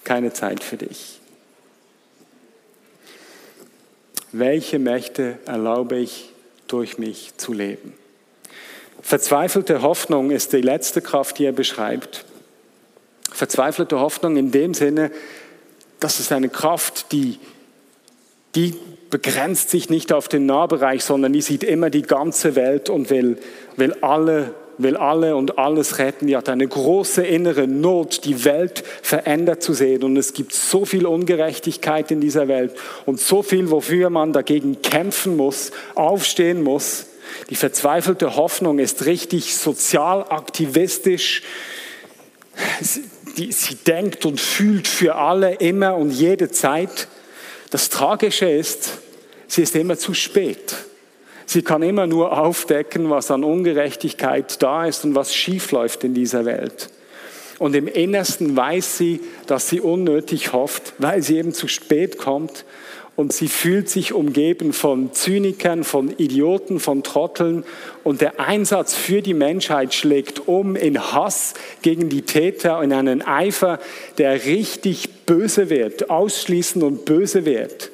Keine 0.03 0.31
Zeit 0.31 0.63
für 0.63 0.77
dich. 0.77 1.19
Welche 4.31 4.79
Mächte 4.79 5.39
erlaube 5.45 5.97
ich 5.97 6.31
durch 6.67 6.97
mich 6.97 7.35
zu 7.37 7.53
leben? 7.53 7.93
Verzweifelte 9.03 9.81
Hoffnung 9.81 10.31
ist 10.31 10.53
die 10.53 10.61
letzte 10.61 11.01
Kraft, 11.01 11.37
die 11.37 11.45
er 11.45 11.51
beschreibt. 11.51 12.23
Verzweifelte 13.31 13.99
Hoffnung 13.99 14.37
in 14.37 14.51
dem 14.51 14.73
Sinne, 14.73 15.11
dass 15.99 16.19
es 16.19 16.31
eine 16.31 16.47
Kraft, 16.47 17.11
die, 17.11 17.37
die 18.55 18.73
begrenzt 19.09 19.69
sich 19.69 19.89
nicht 19.89 20.13
auf 20.13 20.29
den 20.29 20.45
Nahbereich, 20.45 21.03
sondern 21.03 21.33
die 21.33 21.41
sieht 21.41 21.65
immer 21.65 21.89
die 21.89 22.03
ganze 22.03 22.55
Welt 22.55 22.89
und 22.89 23.09
will, 23.09 23.37
will 23.75 23.93
alle 24.01 24.55
will 24.77 24.97
alle 24.97 25.35
und 25.35 25.57
alles 25.57 25.99
retten. 25.99 26.27
Die 26.27 26.35
hat 26.35 26.49
eine 26.49 26.67
große 26.67 27.25
innere 27.25 27.67
Not, 27.67 28.25
die 28.25 28.45
Welt 28.45 28.83
verändert 29.01 29.61
zu 29.61 29.73
sehen. 29.73 30.03
Und 30.03 30.17
es 30.17 30.33
gibt 30.33 30.53
so 30.53 30.85
viel 30.85 31.05
Ungerechtigkeit 31.05 32.11
in 32.11 32.21
dieser 32.21 32.47
Welt 32.47 32.75
und 33.05 33.19
so 33.19 33.43
viel, 33.43 33.71
wofür 33.71 34.09
man 34.09 34.33
dagegen 34.33 34.81
kämpfen 34.81 35.37
muss, 35.37 35.71
aufstehen 35.95 36.63
muss. 36.63 37.07
Die 37.49 37.55
verzweifelte 37.55 38.35
Hoffnung 38.35 38.79
ist 38.79 39.05
richtig 39.05 39.55
sozial 39.55 40.25
aktivistisch. 40.29 41.43
Sie, 42.81 43.51
sie 43.51 43.75
denkt 43.75 44.25
und 44.25 44.39
fühlt 44.39 44.87
für 44.87 45.15
alle 45.15 45.55
immer 45.55 45.95
und 45.95 46.11
jede 46.11 46.51
Zeit. 46.51 47.07
Das 47.71 47.89
Tragische 47.89 48.45
ist, 48.45 48.99
sie 49.47 49.63
ist 49.63 49.75
immer 49.75 49.97
zu 49.97 50.13
spät. 50.13 50.75
Sie 51.45 51.61
kann 51.61 51.83
immer 51.83 52.07
nur 52.07 52.37
aufdecken, 52.37 53.09
was 53.09 53.31
an 53.31 53.43
Ungerechtigkeit 53.43 54.61
da 54.61 54.85
ist 54.85 55.05
und 55.05 55.15
was 55.15 55.35
schiefläuft 55.35 56.03
in 56.03 56.13
dieser 56.13 56.45
Welt. 56.45 56.89
Und 57.59 57.75
im 57.75 57.87
Innersten 57.87 58.57
weiß 58.57 58.97
sie, 58.97 59.21
dass 59.47 59.69
sie 59.69 59.79
unnötig 59.79 60.53
hofft, 60.53 60.93
weil 60.97 61.21
sie 61.21 61.37
eben 61.37 61.53
zu 61.53 61.67
spät 61.67 62.17
kommt 62.17 62.65
und 63.15 63.31
sie 63.31 63.47
fühlt 63.47 63.89
sich 63.89 64.13
umgeben 64.13 64.73
von 64.73 65.13
Zynikern, 65.13 65.83
von 65.83 66.13
Idioten, 66.17 66.79
von 66.79 67.03
Trotteln 67.03 67.63
und 68.03 68.21
der 68.21 68.39
Einsatz 68.39 68.95
für 68.95 69.21
die 69.21 69.35
Menschheit 69.35 69.93
schlägt 69.93 70.47
um 70.47 70.75
in 70.75 70.99
Hass 70.99 71.53
gegen 71.83 72.09
die 72.09 72.23
Täter, 72.23 72.81
in 72.81 72.91
einen 72.91 73.21
Eifer, 73.21 73.79
der 74.17 74.45
richtig 74.45 75.25
böse 75.25 75.69
wird, 75.69 76.09
ausschließend 76.09 76.83
und 76.83 77.05
böse 77.05 77.45
wird. 77.45 77.91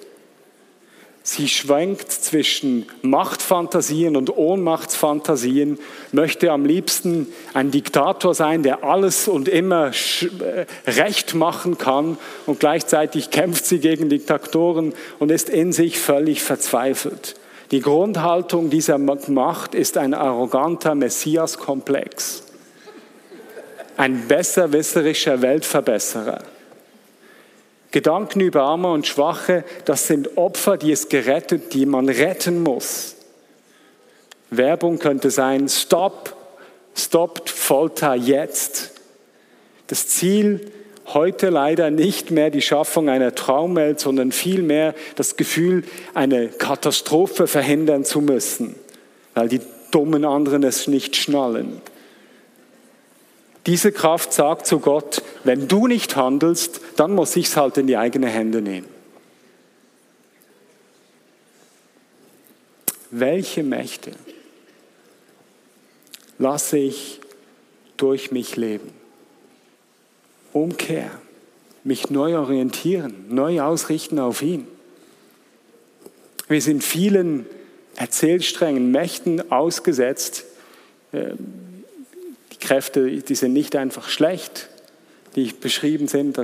Sie 1.21 1.49
schwenkt 1.49 2.11
zwischen 2.11 2.87
Machtfantasien 3.01 4.15
und 4.15 4.35
Ohnmachtsfantasien, 4.35 5.77
möchte 6.11 6.51
am 6.51 6.65
liebsten 6.65 7.27
ein 7.53 7.71
Diktator 7.71 8.33
sein, 8.33 8.63
der 8.63 8.83
alles 8.83 9.27
und 9.27 9.47
immer 9.47 9.91
äh, 9.91 10.65
recht 10.89 11.35
machen 11.35 11.77
kann 11.77 12.17
und 12.45 12.59
gleichzeitig 12.59 13.31
kämpft 13.31 13.65
sie 13.65 13.79
gegen 13.79 14.09
Diktatoren 14.09 14.93
und 15.19 15.29
ist 15.29 15.49
in 15.49 15.73
sich 15.73 15.99
völlig 15.99 16.41
verzweifelt. 16.41 17.35
Die 17.71 17.81
Grundhaltung 17.81 18.69
dieser 18.71 18.97
Macht 18.97 19.75
ist 19.75 19.97
ein 19.97 20.15
arroganter 20.15 20.95
Messiaskomplex, 20.95 22.43
ein 23.97 24.27
besserwisserischer 24.27 25.41
Weltverbesserer. 25.41 26.39
Gedanken 27.91 28.41
über 28.41 28.63
Arme 28.63 28.91
und 28.91 29.07
Schwache, 29.07 29.63
das 29.85 30.07
sind 30.07 30.37
Opfer, 30.37 30.77
die 30.77 30.91
es 30.91 31.09
gerettet, 31.09 31.73
die 31.73 31.85
man 31.85 32.07
retten 32.07 32.61
muss. 32.61 33.15
Werbung 34.51 34.99
könnte 34.99 35.31
sein, 35.31 35.69
stop, 35.69 36.35
stoppt 36.95 37.49
Folter 37.49 38.15
jetzt. 38.15 38.91
Das 39.87 40.07
Ziel 40.07 40.71
heute 41.13 41.49
leider 41.49 41.89
nicht 41.89 42.31
mehr 42.31 42.51
die 42.51 42.61
Schaffung 42.61 43.09
einer 43.09 43.33
Traumwelt, 43.33 43.99
sondern 43.99 44.31
vielmehr 44.31 44.93
das 45.15 45.35
Gefühl, 45.35 45.83
eine 46.13 46.47
Katastrophe 46.49 47.47
verhindern 47.47 48.05
zu 48.05 48.21
müssen, 48.21 48.75
weil 49.33 49.49
die 49.49 49.61
dummen 49.91 50.25
anderen 50.25 50.63
es 50.63 50.87
nicht 50.87 51.15
schnallen. 51.15 51.81
Diese 53.69 53.91
Kraft 53.91 54.33
sagt 54.33 54.65
zu 54.65 54.79
Gott, 54.79 55.21
wenn 55.43 55.67
du 55.67 55.85
nicht 55.85 56.15
handelst, 56.15 56.81
dann 56.95 57.13
muss 57.13 57.35
ich 57.35 57.45
es 57.45 57.55
halt 57.55 57.77
in 57.77 57.85
die 57.85 57.97
eigenen 57.97 58.27
Hände 58.27 58.63
nehmen. 58.63 58.87
Welche 63.11 63.61
Mächte 63.61 64.13
lasse 66.39 66.79
ich 66.79 67.21
durch 67.95 68.31
mich 68.31 68.55
leben? 68.55 68.89
Umkehr, 70.51 71.11
mich 71.83 72.09
neu 72.09 72.39
orientieren, 72.39 73.25
neu 73.29 73.61
ausrichten 73.61 74.17
auf 74.17 74.41
ihn. 74.41 74.67
Wir 76.47 76.63
sind 76.63 76.83
vielen 76.83 77.45
Erzählsträngen, 77.97 78.89
Mächten 78.89 79.51
ausgesetzt, 79.51 80.45
ähm, 81.13 81.68
Kräfte, 82.59 83.09
die 83.09 83.35
sind 83.35 83.53
nicht 83.53 83.75
einfach 83.75 84.09
schlecht, 84.09 84.69
die 85.35 85.51
beschrieben 85.53 86.07
sind. 86.07 86.39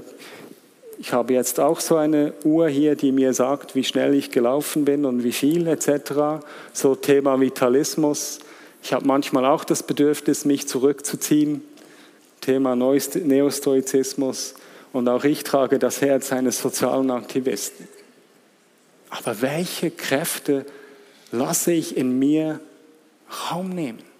Ich 0.97 1.11
habe 1.11 1.33
jetzt 1.33 1.59
auch 1.59 1.79
so 1.79 1.97
eine 1.97 2.33
Uhr 2.43 2.69
hier, 2.69 2.95
die 2.95 3.11
mir 3.11 3.33
sagt, 3.33 3.75
wie 3.75 3.83
schnell 3.83 4.13
ich 4.13 4.31
gelaufen 4.31 4.85
bin 4.85 5.05
und 5.05 5.23
wie 5.23 5.33
viel 5.33 5.67
etc. 5.67 6.43
So 6.73 6.95
Thema 6.95 7.39
Vitalismus. 7.39 8.39
Ich 8.81 8.93
habe 8.93 9.05
manchmal 9.05 9.45
auch 9.45 9.63
das 9.63 9.83
Bedürfnis, 9.83 10.45
mich 10.45 10.67
zurückzuziehen. 10.67 11.61
Thema 12.39 12.75
Neostoizismus. 12.75 14.53
Und 14.93 15.09
auch 15.09 15.23
ich 15.25 15.43
trage 15.43 15.79
das 15.79 16.01
Herz 16.01 16.31
eines 16.31 16.61
sozialen 16.61 17.11
Aktivisten. 17.11 17.87
Aber 19.09 19.41
welche 19.41 19.91
Kräfte 19.91 20.65
lasse 21.31 21.73
ich 21.73 21.97
in 21.97 22.17
mir 22.19 22.59
Raum 23.51 23.69
nehmen? 23.69 24.14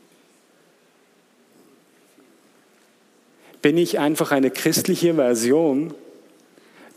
Bin 3.65 3.80
ich 3.80 3.97
einfach 3.97 4.30
eine 4.30 4.51
christliche 4.51 5.15
Version 5.15 5.95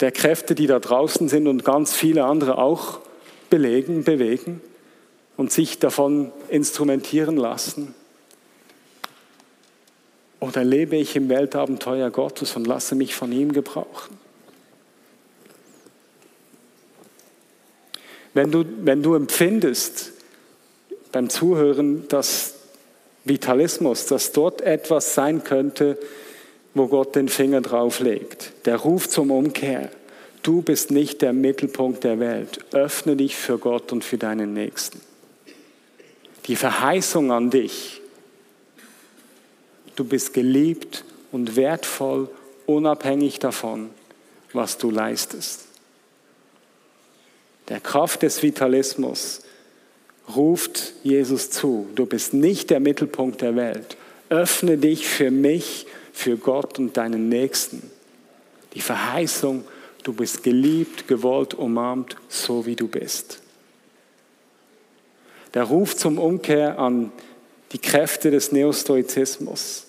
der 0.00 0.12
Kräfte, 0.12 0.54
die 0.54 0.66
da 0.66 0.78
draußen 0.78 1.31
sind 1.31 1.46
und 1.46 1.64
ganz 1.64 1.94
viele 1.94 2.26
andere 2.26 2.59
auch 2.59 3.00
belegen, 3.48 4.04
bewegen 4.04 4.61
und 5.38 5.50
sich 5.50 5.78
davon 5.78 6.31
instrumentieren 6.50 7.38
lassen? 7.38 7.94
Oder 10.40 10.62
lebe 10.62 10.96
ich 10.96 11.16
im 11.16 11.31
Weltabenteuer 11.31 12.11
Gottes 12.11 12.54
und 12.54 12.66
lasse 12.66 12.94
mich 12.94 13.14
von 13.14 13.33
ihm 13.33 13.52
gebrauchen? 13.52 14.18
Wenn 18.35 18.50
du, 18.50 18.66
wenn 18.83 19.02
du 19.02 19.14
empfindest 19.14 20.12
beim 21.12 21.31
Zuhören, 21.31 22.07
dass 22.09 22.57
Vitalismus, 23.24 24.04
dass 24.04 24.33
dort 24.33 24.61
etwas 24.61 25.14
sein 25.14 25.44
könnte, 25.44 25.96
wo 26.74 26.87
Gott 26.87 27.16
den 27.16 27.28
Finger 27.28 27.61
drauf 27.61 28.00
legt. 28.00 28.52
Der 28.66 28.76
Ruf 28.76 29.09
zum 29.09 29.31
Umkehr. 29.31 29.90
Du 30.42 30.62
bist 30.62 30.90
nicht 30.90 31.22
der 31.22 31.33
Mittelpunkt 31.33 32.04
der 32.04 32.20
Welt. 32.20 32.64
Öffne 32.72 33.16
dich 33.16 33.37
für 33.37 33.59
Gott 33.59 33.92
und 33.92 34.04
für 34.04 34.18
deinen 34.18 34.54
Nächsten. 34.54 35.00
Die 36.46 36.57
Verheißung 36.57 37.33
an 37.33 37.50
dich. 37.50 38.00
Du 39.96 40.04
bist 40.04 40.33
geliebt 40.33 41.04
und 41.33 41.57
wertvoll, 41.57 42.28
unabhängig 42.66 43.40
davon, 43.40 43.90
was 44.52 44.78
du 44.78 44.90
leistest. 44.90 45.66
Der 47.68 47.81
Kraft 47.81 48.22
des 48.22 48.42
Vitalismus 48.42 49.42
ruft 50.35 50.94
Jesus 51.02 51.50
zu. 51.50 51.88
Du 51.94 52.07
bist 52.07 52.33
nicht 52.33 52.70
der 52.70 52.81
Mittelpunkt 52.81 53.42
der 53.42 53.57
Welt. 53.57 53.96
Öffne 54.31 54.78
dich 54.78 55.07
für 55.07 55.31
mich 55.31 55.87
für 56.18 56.37
Gott 56.37 56.81
und 56.81 56.96
deinen 56.96 57.28
Nächsten. 57.28 57.88
Die 58.74 58.81
Verheißung, 58.81 59.64
du 60.02 60.12
bist 60.12 60.42
geliebt, 60.42 61.07
gewollt, 61.07 61.54
umarmt, 61.54 62.16
so 62.28 62.66
wie 62.66 62.74
du 62.74 62.88
bist. 62.88 63.40
Der 65.54 65.62
Ruf 65.62 65.96
zum 65.96 66.18
Umkehr 66.18 66.81
an 66.81 67.12
die 67.70 67.78
Kräfte 67.78 68.33
des 68.33 68.50
Neostoizismus. 68.50 69.87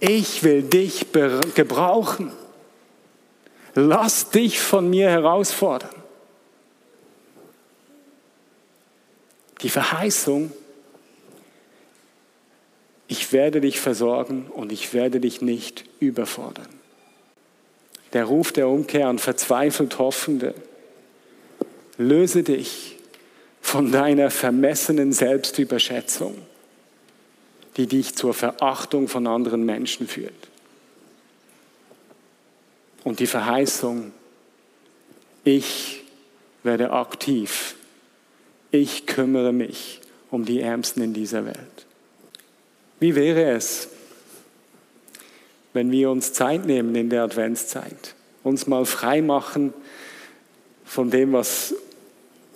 Ich 0.00 0.42
will 0.44 0.62
dich 0.62 1.04
gebrauchen. 1.54 2.32
Lass 3.74 4.30
dich 4.30 4.58
von 4.58 4.88
mir 4.88 5.10
herausfordern. 5.10 5.94
Die 9.60 9.68
Verheißung, 9.68 10.52
ich 13.08 13.32
werde 13.32 13.62
dich 13.62 13.80
versorgen 13.80 14.46
und 14.54 14.70
ich 14.70 14.92
werde 14.92 15.18
dich 15.18 15.40
nicht 15.40 15.84
überfordern. 15.98 16.68
Der 18.12 18.24
Ruf 18.24 18.52
der 18.52 18.68
Umkehr 18.68 19.08
an 19.08 19.18
verzweifelt 19.18 19.98
Hoffende, 19.98 20.54
löse 21.96 22.42
dich 22.42 22.96
von 23.62 23.90
deiner 23.90 24.30
vermessenen 24.30 25.12
Selbstüberschätzung, 25.12 26.36
die 27.76 27.86
dich 27.86 28.14
zur 28.14 28.34
Verachtung 28.34 29.08
von 29.08 29.26
anderen 29.26 29.64
Menschen 29.64 30.06
führt. 30.06 30.32
Und 33.04 33.20
die 33.20 33.26
Verheißung, 33.26 34.12
ich 35.44 36.02
werde 36.62 36.92
aktiv, 36.92 37.74
ich 38.70 39.06
kümmere 39.06 39.52
mich 39.52 40.00
um 40.30 40.44
die 40.44 40.60
Ärmsten 40.60 41.02
in 41.02 41.14
dieser 41.14 41.46
Welt. 41.46 41.87
Wie 43.00 43.14
wäre 43.14 43.52
es, 43.52 43.88
wenn 45.72 45.90
wir 45.92 46.10
uns 46.10 46.32
Zeit 46.32 46.66
nehmen 46.66 46.94
in 46.94 47.10
der 47.10 47.22
Adventszeit, 47.22 48.14
uns 48.42 48.66
mal 48.66 48.84
frei 48.84 49.22
machen 49.22 49.72
von 50.84 51.10
dem, 51.10 51.32
was 51.32 51.74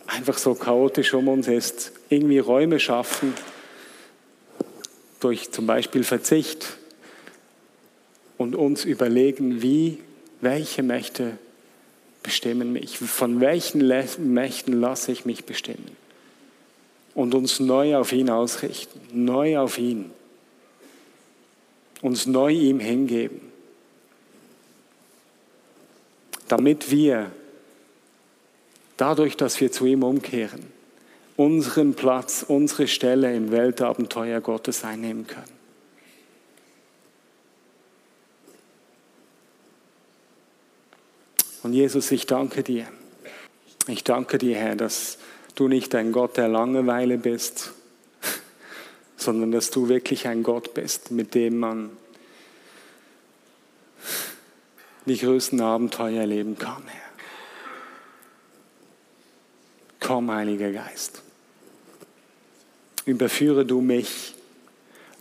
einfach 0.07 0.38
so 0.38 0.55
chaotisch 0.55 1.14
um 1.14 1.28
uns 1.28 1.46
ist, 1.46 1.92
irgendwie 2.09 2.38
Räume 2.38 2.81
schaffen 2.81 3.35
durch 5.20 5.52
zum 5.52 5.66
Beispiel 5.66 6.02
Verzicht 6.02 6.78
und 8.37 8.57
uns 8.57 8.85
überlegen, 8.85 9.62
wie, 9.62 9.98
welche 10.40 10.83
Mächte 10.83 11.38
bestimmen 12.22 12.72
mich, 12.72 12.98
von 12.98 13.40
welchen 13.40 13.87
Mächten 14.35 14.81
lasse 14.81 15.12
ich 15.12 15.24
mich 15.24 15.44
bestimmen 15.44 15.96
und 17.14 17.35
uns 17.35 17.61
neu 17.61 17.96
auf 17.96 18.12
ihn 18.12 18.31
ausrichten, 18.31 19.00
neu 19.12 19.59
auf 19.59 19.78
ihn 19.78 20.11
uns 22.02 22.26
neu 22.26 22.50
ihm 22.52 22.80
hingeben, 22.80 23.40
damit 26.48 26.90
wir 26.90 27.30
dadurch, 28.96 29.36
dass 29.36 29.60
wir 29.60 29.72
zu 29.72 29.86
ihm 29.86 30.02
umkehren, 30.02 30.66
unseren 31.36 31.94
Platz, 31.94 32.44
unsere 32.46 32.88
Stelle 32.88 33.34
im 33.34 33.50
Weltabenteuer 33.50 34.40
Gottes 34.40 34.84
einnehmen 34.84 35.26
können. 35.26 35.62
Und 41.62 41.72
Jesus, 41.72 42.10
ich 42.10 42.26
danke 42.26 42.64
dir. 42.64 42.88
Ich 43.86 44.02
danke 44.02 44.38
dir, 44.38 44.56
Herr, 44.56 44.74
dass 44.74 45.18
du 45.54 45.68
nicht 45.68 45.94
ein 45.94 46.12
Gott 46.12 46.36
der 46.36 46.48
Langeweile 46.48 47.18
bist, 47.18 47.72
sondern 49.22 49.52
dass 49.52 49.70
du 49.70 49.88
wirklich 49.88 50.28
ein 50.28 50.42
Gott 50.42 50.74
bist, 50.74 51.11
mit 51.11 51.35
dem 51.35 51.58
man 51.58 51.90
die 55.06 55.16
größten 55.16 55.61
Abenteuer 55.61 56.20
erleben 56.20 56.58
kann, 56.58 56.82
Herr. 56.87 57.02
Komm, 60.00 60.30
Heiliger 60.30 60.72
Geist. 60.72 61.22
Überführe 63.04 63.64
du 63.64 63.80
mich 63.80 64.35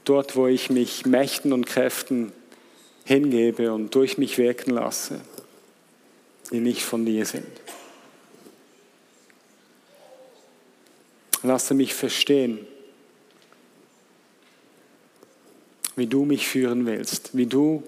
dort, 0.05 0.35
wo 0.35 0.47
ich 0.47 0.69
mich 0.69 1.05
Mächten 1.05 1.53
und 1.53 1.65
Kräften 1.65 2.31
hingebe 3.05 3.73
und 3.73 3.93
durch 3.95 4.17
mich 4.17 4.37
wirken 4.37 4.71
lasse, 4.71 5.21
die 6.51 6.59
nicht 6.59 6.83
von 6.83 7.05
dir 7.05 7.25
sind. 7.25 7.47
Lasse 11.43 11.73
mich 11.73 11.93
verstehen, 11.93 12.59
wie 15.95 16.07
du 16.07 16.25
mich 16.25 16.47
führen 16.47 16.85
willst, 16.85 17.35
wie 17.35 17.45
du 17.45 17.83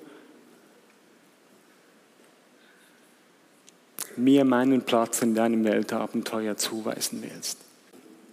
mir 4.16 4.46
meinen 4.46 4.84
Platz 4.84 5.22
in 5.22 5.36
deinem 5.36 5.64
Weltabenteuer 5.64 6.58
zuweisen 6.58 7.24
willst. 7.24 7.58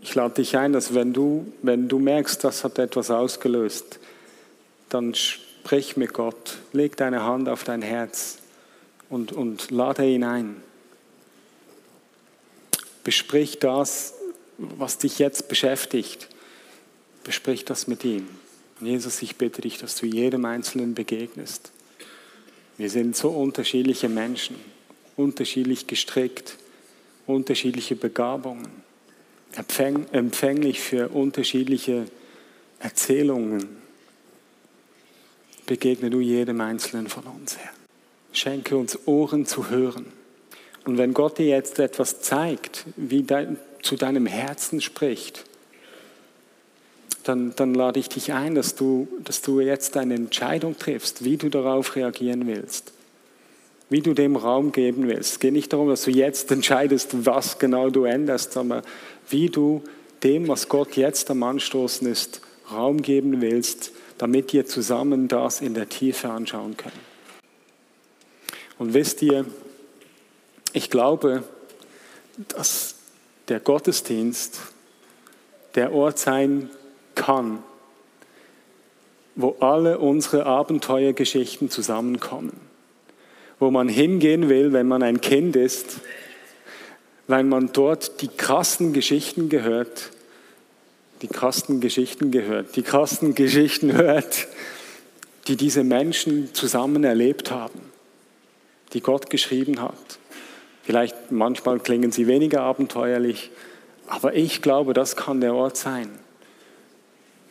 Ich 0.02 0.14
lade 0.14 0.34
dich 0.34 0.56
ein, 0.56 0.72
dass 0.72 0.94
wenn 0.94 1.12
du, 1.12 1.52
wenn 1.62 1.88
du 1.88 1.98
merkst, 1.98 2.42
das 2.42 2.64
hat 2.64 2.78
etwas 2.78 3.10
ausgelöst, 3.10 3.98
dann 4.88 5.14
sprich 5.14 5.96
mit 5.96 6.14
Gott, 6.14 6.58
leg 6.72 6.96
deine 6.96 7.24
Hand 7.24 7.48
auf 7.48 7.64
dein 7.64 7.82
Herz 7.82 8.38
und, 9.08 9.32
und 9.32 9.70
lade 9.70 10.06
ihn 10.06 10.24
ein. 10.24 10.56
Besprich 13.04 13.58
das, 13.58 14.14
was 14.58 14.98
dich 14.98 15.18
jetzt 15.18 15.48
beschäftigt. 15.48 16.28
Besprich 17.24 17.64
das 17.64 17.86
mit 17.86 18.04
ihm. 18.04 18.28
Jesus, 18.80 19.20
ich 19.22 19.36
bitte 19.36 19.60
dich, 19.60 19.78
dass 19.78 19.96
du 19.96 20.06
jedem 20.06 20.44
Einzelnen 20.44 20.94
begegnest. 20.94 21.70
Wir 22.78 22.88
sind 22.88 23.14
so 23.14 23.28
unterschiedliche 23.28 24.08
Menschen, 24.08 24.56
unterschiedlich 25.16 25.86
gestrickt, 25.86 26.56
unterschiedliche 27.26 27.94
Begabungen, 27.94 28.68
empfänglich 30.12 30.80
für 30.80 31.08
unterschiedliche 31.10 32.06
Erzählungen. 32.78 33.68
Begegne 35.66 36.08
du 36.08 36.20
jedem 36.20 36.60
Einzelnen 36.62 37.08
von 37.08 37.24
uns, 37.24 37.58
Herr. 37.58 37.72
Schenke 38.32 38.76
uns 38.76 39.06
Ohren 39.06 39.44
zu 39.44 39.68
hören. 39.68 40.06
Und 40.86 40.96
wenn 40.96 41.12
Gott 41.12 41.38
dir 41.38 41.46
jetzt 41.46 41.78
etwas 41.78 42.22
zeigt, 42.22 42.86
wie 42.96 43.22
dein, 43.24 43.58
zu 43.82 43.96
deinem 43.96 44.26
Herzen 44.26 44.80
spricht, 44.80 45.44
dann, 47.28 47.54
dann 47.56 47.74
lade 47.74 48.00
ich 48.00 48.08
dich 48.08 48.32
ein, 48.32 48.54
dass 48.54 48.74
du, 48.74 49.08
dass 49.24 49.42
du 49.42 49.60
jetzt 49.60 49.96
eine 49.96 50.14
Entscheidung 50.14 50.78
triffst, 50.78 51.24
wie 51.24 51.36
du 51.36 51.48
darauf 51.48 51.96
reagieren 51.96 52.46
willst, 52.46 52.92
wie 53.88 54.00
du 54.00 54.14
dem 54.14 54.36
Raum 54.36 54.72
geben 54.72 55.08
willst. 55.08 55.32
Es 55.32 55.38
geht 55.40 55.52
nicht 55.52 55.72
darum, 55.72 55.88
dass 55.88 56.04
du 56.04 56.10
jetzt 56.10 56.50
entscheidest, 56.50 57.26
was 57.26 57.58
genau 57.58 57.90
du 57.90 58.04
änderst, 58.04 58.52
sondern 58.52 58.82
wie 59.28 59.48
du 59.48 59.82
dem, 60.22 60.48
was 60.48 60.68
Gott 60.68 60.96
jetzt 60.96 61.30
am 61.30 61.42
Anstoßen 61.42 62.06
ist, 62.06 62.40
Raum 62.70 63.02
geben 63.02 63.40
willst, 63.40 63.92
damit 64.18 64.52
ihr 64.54 64.66
zusammen 64.66 65.28
das 65.28 65.60
in 65.60 65.74
der 65.74 65.88
Tiefe 65.88 66.30
anschauen 66.30 66.76
könnt. 66.76 66.94
Und 68.78 68.94
wisst 68.94 69.22
ihr, 69.22 69.44
ich 70.72 70.88
glaube, 70.90 71.42
dass 72.48 72.94
der 73.48 73.60
Gottesdienst 73.60 74.60
der 75.74 75.92
Ort 75.92 76.18
sein 76.18 76.70
kann, 77.20 77.62
wo 79.34 79.56
alle 79.60 79.98
unsere 79.98 80.46
Abenteuergeschichten 80.46 81.68
zusammenkommen, 81.68 82.58
wo 83.58 83.70
man 83.70 83.88
hingehen 83.88 84.48
will, 84.48 84.72
wenn 84.72 84.88
man 84.88 85.02
ein 85.02 85.20
Kind 85.20 85.54
ist, 85.54 86.00
weil 87.28 87.44
man 87.44 87.72
dort 87.72 88.22
die 88.22 88.28
krassen 88.28 88.94
Geschichten 88.94 89.50
gehört, 89.50 90.10
die 91.20 91.28
krassen 91.28 91.80
Geschichten 91.80 92.30
gehört, 92.30 92.76
die 92.76 92.82
krassen 92.82 93.34
Geschichten 93.34 93.92
hört, 93.92 94.48
die 95.46 95.56
diese 95.56 95.84
Menschen 95.84 96.54
zusammen 96.54 97.04
erlebt 97.04 97.50
haben, 97.50 97.80
die 98.94 99.02
Gott 99.02 99.28
geschrieben 99.28 99.80
hat. 99.82 100.18
Vielleicht 100.82 101.30
manchmal 101.30 101.80
klingen 101.80 102.12
sie 102.12 102.26
weniger 102.26 102.62
abenteuerlich, 102.62 103.50
aber 104.08 104.34
ich 104.34 104.62
glaube, 104.62 104.94
das 104.94 105.16
kann 105.16 105.40
der 105.40 105.54
Ort 105.54 105.76
sein, 105.76 106.08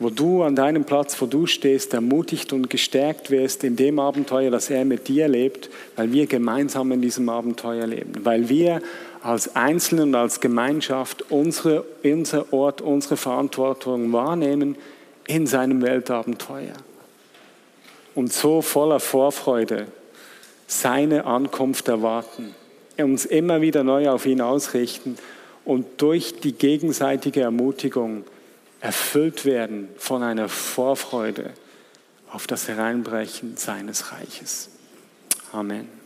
wo 0.00 0.08
du 0.08 0.42
an 0.42 0.56
deinem 0.56 0.84
Platz, 0.84 1.20
wo 1.20 1.26
du 1.26 1.46
stehst, 1.46 1.92
ermutigt 1.92 2.54
und 2.54 2.70
gestärkt 2.70 3.30
wirst 3.30 3.62
in 3.64 3.76
dem 3.76 3.98
Abenteuer, 3.98 4.50
das 4.50 4.70
er 4.70 4.86
mit 4.86 5.08
dir 5.08 5.28
lebt, 5.28 5.68
weil 5.94 6.10
wir 6.10 6.26
gemeinsam 6.26 6.90
in 6.90 7.02
diesem 7.02 7.28
Abenteuer 7.28 7.86
leben, 7.86 8.24
weil 8.24 8.48
wir 8.48 8.80
als 9.22 9.54
Einzelne 9.54 10.04
und 10.04 10.14
als 10.14 10.40
Gemeinschaft 10.40 11.30
unsere, 11.30 11.84
unser 12.02 12.50
Ort, 12.50 12.80
unsere 12.80 13.18
Verantwortung 13.18 14.10
wahrnehmen 14.14 14.76
in 15.26 15.46
seinem 15.46 15.82
Weltabenteuer. 15.82 16.72
Und 18.14 18.32
so 18.32 18.62
voller 18.62 19.00
Vorfreude 19.00 19.86
seine 20.66 21.26
Ankunft 21.26 21.88
erwarten, 21.88 22.54
uns 22.96 23.26
immer 23.26 23.60
wieder 23.60 23.84
neu 23.84 24.08
auf 24.08 24.24
ihn 24.24 24.40
ausrichten 24.40 25.16
und 25.66 25.84
durch 25.98 26.40
die 26.40 26.52
gegenseitige 26.52 27.42
Ermutigung 27.42 28.24
erfüllt 28.80 29.44
werden 29.44 29.88
von 29.96 30.22
einer 30.22 30.48
Vorfreude 30.48 31.52
auf 32.30 32.46
das 32.46 32.68
Hereinbrechen 32.68 33.56
seines 33.56 34.12
Reiches. 34.12 34.70
Amen. 35.52 35.99